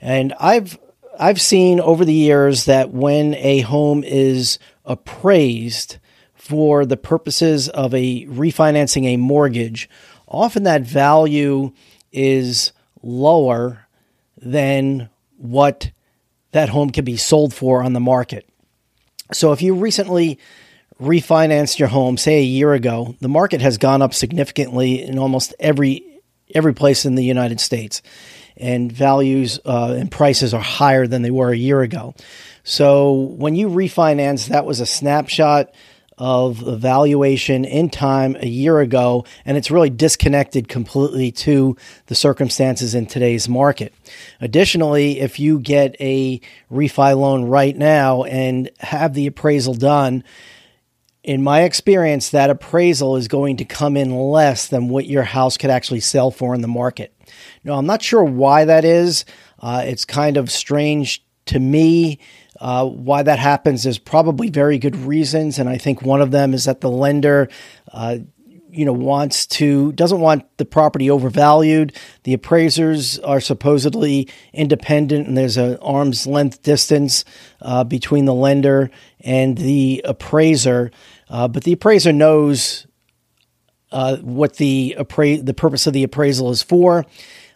And 0.00 0.32
i've 0.40 0.78
i've 1.18 1.40
seen 1.40 1.80
over 1.80 2.04
the 2.04 2.12
years 2.12 2.64
that 2.64 2.90
when 2.90 3.34
a 3.34 3.60
home 3.60 4.02
is 4.04 4.58
appraised 4.84 5.98
for 6.34 6.84
the 6.84 6.96
purposes 6.96 7.68
of 7.68 7.94
a 7.94 8.26
refinancing 8.26 9.04
a 9.06 9.16
mortgage 9.16 9.88
often 10.26 10.62
that 10.64 10.82
value 10.82 11.70
is 12.10 12.72
lower 13.02 13.81
than 14.42 15.08
what 15.38 15.90
that 16.50 16.68
home 16.68 16.90
can 16.90 17.04
be 17.04 17.16
sold 17.16 17.54
for 17.54 17.82
on 17.82 17.92
the 17.92 18.00
market. 18.00 18.46
So 19.32 19.52
if 19.52 19.62
you 19.62 19.74
recently 19.74 20.38
refinanced 21.00 21.78
your 21.78 21.88
home, 21.88 22.16
say 22.16 22.38
a 22.38 22.44
year 22.44 22.74
ago, 22.74 23.16
the 23.20 23.28
market 23.28 23.60
has 23.60 23.78
gone 23.78 24.02
up 24.02 24.14
significantly 24.14 25.02
in 25.02 25.18
almost 25.18 25.54
every 25.58 26.04
every 26.54 26.74
place 26.74 27.06
in 27.06 27.14
the 27.14 27.24
United 27.24 27.60
States, 27.60 28.02
and 28.58 28.92
values 28.92 29.58
uh, 29.64 29.96
and 29.98 30.10
prices 30.10 30.52
are 30.52 30.60
higher 30.60 31.06
than 31.06 31.22
they 31.22 31.30
were 31.30 31.50
a 31.50 31.56
year 31.56 31.80
ago. 31.80 32.14
So 32.62 33.12
when 33.12 33.54
you 33.54 33.68
refinance, 33.68 34.48
that 34.48 34.66
was 34.66 34.80
a 34.80 34.86
snapshot 34.86 35.74
of 36.18 36.56
valuation 36.56 37.64
in 37.64 37.90
time 37.90 38.36
a 38.40 38.46
year 38.46 38.80
ago, 38.80 39.24
and 39.44 39.56
it's 39.56 39.70
really 39.70 39.90
disconnected 39.90 40.68
completely 40.68 41.32
to 41.32 41.76
the 42.06 42.14
circumstances 42.14 42.94
in 42.94 43.06
today's 43.06 43.48
market. 43.48 43.94
Additionally, 44.40 45.20
if 45.20 45.40
you 45.40 45.58
get 45.58 45.96
a 46.00 46.40
refi 46.70 47.18
loan 47.18 47.44
right 47.44 47.76
now 47.76 48.24
and 48.24 48.70
have 48.80 49.14
the 49.14 49.26
appraisal 49.26 49.74
done, 49.74 50.22
in 51.24 51.42
my 51.42 51.62
experience, 51.62 52.30
that 52.30 52.50
appraisal 52.50 53.16
is 53.16 53.28
going 53.28 53.56
to 53.58 53.64
come 53.64 53.96
in 53.96 54.10
less 54.10 54.66
than 54.66 54.88
what 54.88 55.06
your 55.06 55.22
house 55.22 55.56
could 55.56 55.70
actually 55.70 56.00
sell 56.00 56.30
for 56.30 56.54
in 56.54 56.62
the 56.62 56.68
market. 56.68 57.14
Now, 57.62 57.74
I'm 57.74 57.86
not 57.86 58.02
sure 58.02 58.24
why 58.24 58.64
that 58.64 58.84
is. 58.84 59.24
Uh, 59.60 59.84
it's 59.86 60.04
kind 60.04 60.36
of 60.36 60.50
strange 60.50 61.24
to 61.46 61.60
me. 61.60 62.18
Uh, 62.62 62.86
why 62.86 63.24
that 63.24 63.40
happens 63.40 63.86
is 63.86 63.98
probably 63.98 64.48
very 64.48 64.78
good 64.78 64.94
reasons, 64.94 65.58
and 65.58 65.68
I 65.68 65.78
think 65.78 66.00
one 66.00 66.22
of 66.22 66.30
them 66.30 66.54
is 66.54 66.66
that 66.66 66.80
the 66.80 66.88
lender, 66.88 67.48
uh, 67.92 68.18
you 68.70 68.84
know, 68.84 68.92
wants 68.92 69.46
to 69.46 69.90
doesn't 69.90 70.20
want 70.20 70.44
the 70.58 70.64
property 70.64 71.10
overvalued. 71.10 71.92
The 72.22 72.34
appraisers 72.34 73.18
are 73.18 73.40
supposedly 73.40 74.28
independent, 74.52 75.26
and 75.26 75.36
there's 75.36 75.56
an 75.56 75.76
arm's 75.78 76.24
length 76.24 76.62
distance 76.62 77.24
uh, 77.62 77.82
between 77.82 78.26
the 78.26 78.34
lender 78.34 78.92
and 79.18 79.58
the 79.58 80.00
appraiser. 80.04 80.92
Uh, 81.28 81.48
but 81.48 81.64
the 81.64 81.72
appraiser 81.72 82.12
knows 82.12 82.86
uh, 83.90 84.18
what 84.18 84.58
the 84.58 84.94
appra- 85.00 85.44
the 85.44 85.52
purpose 85.52 85.88
of 85.88 85.94
the 85.94 86.04
appraisal 86.04 86.52
is 86.52 86.62
for. 86.62 87.06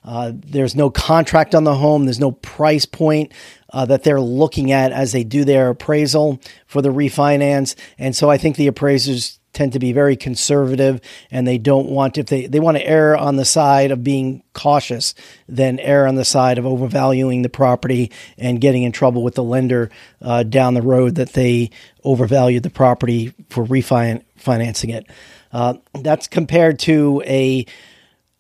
Uh, 0.05 0.33
there's 0.35 0.77
no 0.77 0.89
contract 0.89 1.55
on 1.55 1.65
the 1.65 1.75
home. 1.75 2.07
There's 2.07 2.21
no 2.21 2.31
price 2.33 2.87
point 2.87 3.33
uh, 3.77 3.85
that 3.85 4.05
they're 4.05 4.23
looking 4.23 4.73
at 4.73 4.91
as 4.91 5.13
they 5.13 5.23
do 5.23 5.45
their 5.45 5.69
appraisal 5.69 6.41
for 6.67 6.81
the 6.81 6.89
refinance. 6.89 7.75
And 7.99 8.17
so 8.17 8.31
I 8.31 8.39
think 8.39 8.57
the 8.57 8.69
appraisers 8.69 9.39
tend 9.53 9.75
to 9.75 9.79
be 9.79 9.93
very 9.93 10.17
conservative 10.17 10.99
and 11.31 11.47
they 11.47 11.59
don't 11.59 11.91
want 11.91 12.17
if 12.17 12.27
they 12.27 12.47
they 12.47 12.59
want 12.59 12.79
to 12.79 12.87
err 12.87 13.15
on 13.15 13.37
the 13.37 13.45
side 13.45 13.91
of 13.91 14.03
being 14.03 14.43
cautious 14.55 15.15
than 15.47 15.79
err 15.81 16.07
on 16.07 16.15
the 16.15 16.25
side 16.25 16.57
of 16.57 16.65
overvaluing 16.65 17.43
the 17.43 17.51
property 17.51 18.11
and 18.39 18.63
getting 18.63 18.83
in 18.83 18.93
trouble 18.93 19.23
with 19.23 19.35
the 19.35 19.45
lender 19.45 19.91
uh, 20.23 20.43
down 20.43 20.73
the 20.73 20.81
road 20.81 21.17
that 21.17 21.35
they 21.35 21.71
overvalued 22.03 22.63
the 22.63 22.71
property 22.71 23.35
for 23.51 23.63
refinancing 23.65 24.95
it. 24.95 25.07
Uh, 25.53 25.75
that's 26.01 26.27
compared 26.27 26.79
to 26.79 27.23
a 27.27 27.67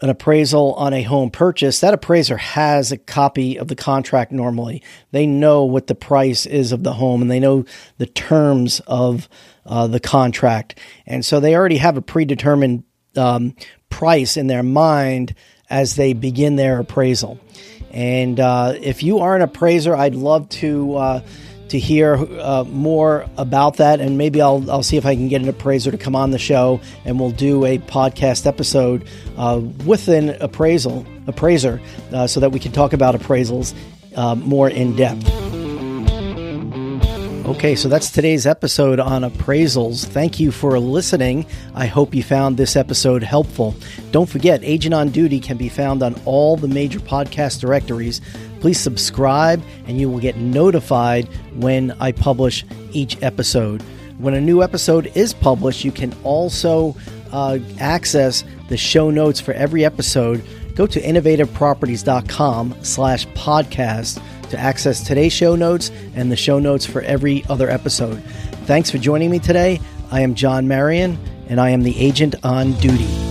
an 0.01 0.11
appraisal 0.11 0.75
on 0.75 0.93
a 0.93 1.03
home 1.03 1.31
purchase, 1.31 1.81
that 1.81 1.95
appraiser 1.95 2.37
has 2.37 2.93
a 2.93 2.99
copy 2.99 3.59
of 3.59 3.69
the 3.69 3.77
contract 3.77 4.31
normally. 4.31 4.83
They 5.11 5.27
know 5.27 5.65
what 5.65 5.87
the 5.87 5.95
price 5.95 6.45
is 6.45 6.73
of 6.73 6.83
the 6.83 6.93
home 6.93 7.23
and 7.23 7.31
they 7.31 7.41
know 7.41 7.65
the 7.97 8.07
terms 8.07 8.81
of 8.87 9.29
uh, 9.65 9.87
the 9.87 10.01
contract. 10.01 10.79
And 11.07 11.25
so 11.25 11.41
they 11.41 11.57
already 11.57 11.79
have 11.79 11.97
a 11.97 12.03
predetermined 12.03 12.85
um, 13.17 13.57
price 13.89 14.37
in 14.37 14.49
their 14.49 14.63
mind 14.63 15.35
as 15.71 15.97
they 15.97 16.13
begin 16.13 16.57
their 16.57 16.79
appraisal. 16.79 17.41
And 17.91 18.39
uh, 18.39 18.75
if 18.79 19.03
you 19.03 19.21
are 19.21 19.35
an 19.35 19.43
appraiser, 19.43 19.97
I'd 19.97 20.15
love 20.15 20.49
to. 20.51 20.97
Uh, 20.97 21.21
to 21.69 21.79
hear 21.79 22.15
uh, 22.15 22.65
more 22.65 23.27
about 23.37 23.77
that, 23.79 24.01
and 24.01 24.17
maybe 24.17 24.41
I'll, 24.41 24.71
I'll 24.71 24.83
see 24.83 24.97
if 24.97 25.07
I 25.07 25.15
can 25.15 25.29
get 25.29 25.43
an 25.43 25.49
appraiser 25.49 25.91
to 25.91 25.99
come 25.99 26.15
on 26.15 26.31
the 26.31 26.39
show, 26.39 26.81
and 27.05 27.19
we'll 27.19 27.33
do 27.33 27.65
a 27.65 27.79
podcast 27.79 28.47
episode 28.47 29.07
uh, 29.37 29.61
with 29.85 30.09
an 30.09 30.31
appraisal 30.41 31.05
appraiser, 31.27 31.81
uh, 32.13 32.27
so 32.27 32.41
that 32.41 32.53
we 32.53 32.61
can 32.61 32.73
talk 32.73 32.93
about 32.93 33.15
appraisals 33.15 33.75
uh, 34.15 34.35
more 34.37 34.69
in 34.71 34.95
depth. 34.97 35.29
Okay, 37.47 37.77
so 37.77 37.89
that's 37.89 38.11
today's 38.11 38.45
episode 38.45 38.99
on 38.99 39.23
appraisals. 39.23 40.05
Thank 40.05 40.41
you 40.41 40.51
for 40.51 40.81
listening. 40.81 41.47
I 41.77 41.87
hope 41.87 42.13
you 42.13 42.25
found 42.25 42.57
this 42.57 42.75
episode 42.75 43.23
helpful. 43.23 43.77
Don't 44.11 44.29
forget, 44.29 44.65
Agent 44.65 44.93
on 44.93 45.11
Duty 45.11 45.39
can 45.39 45.57
be 45.57 45.69
found 45.69 46.03
on 46.03 46.21
all 46.25 46.57
the 46.57 46.67
major 46.67 46.99
podcast 46.99 47.61
directories. 47.61 48.21
Please 48.61 48.81
subscribe, 48.81 49.63
and 49.87 50.01
you 50.01 50.09
will 50.09 50.19
get 50.19 50.37
notified 50.37 51.29
when 51.55 51.93
I 52.01 52.13
publish 52.13 52.65
each 52.93 53.23
episode. 53.23 53.83
When 54.19 54.35
a 54.35 54.41
new 54.41 54.63
episode 54.63 55.13
is 55.15 55.35
published, 55.35 55.85
you 55.85 55.93
can 55.93 56.15
also 56.25 56.97
uh, 57.33 57.59
access 57.79 58.45
the 58.69 58.77
show 58.77 59.11
notes 59.11 59.41
for 59.41 59.53
every 59.53 59.85
episode. 59.85 60.43
Go 60.75 60.87
to 60.87 61.01
innovativeproperties.com 61.01 62.77
slash 62.83 63.27
podcast 63.29 64.23
to 64.51 64.59
access 64.59 65.05
today's 65.05 65.33
show 65.33 65.57
notes 65.57 65.91
and 66.15 66.31
the 66.31 66.37
show 66.37 66.59
notes 66.59 66.87
for 66.87 67.03
every 67.03 67.45
other 67.49 67.69
episode. 67.69 68.23
Thanks 68.65 68.91
for 68.91 68.99
joining 68.99 69.31
me 69.31 69.39
today. 69.39 69.81
I 70.11 70.21
am 70.21 70.35
John 70.35 70.69
Marion, 70.69 71.19
and 71.49 71.61
I 71.61 71.71
am 71.71 71.83
the 71.83 71.99
agent 71.99 72.37
on 72.43 72.73
duty. 72.75 73.26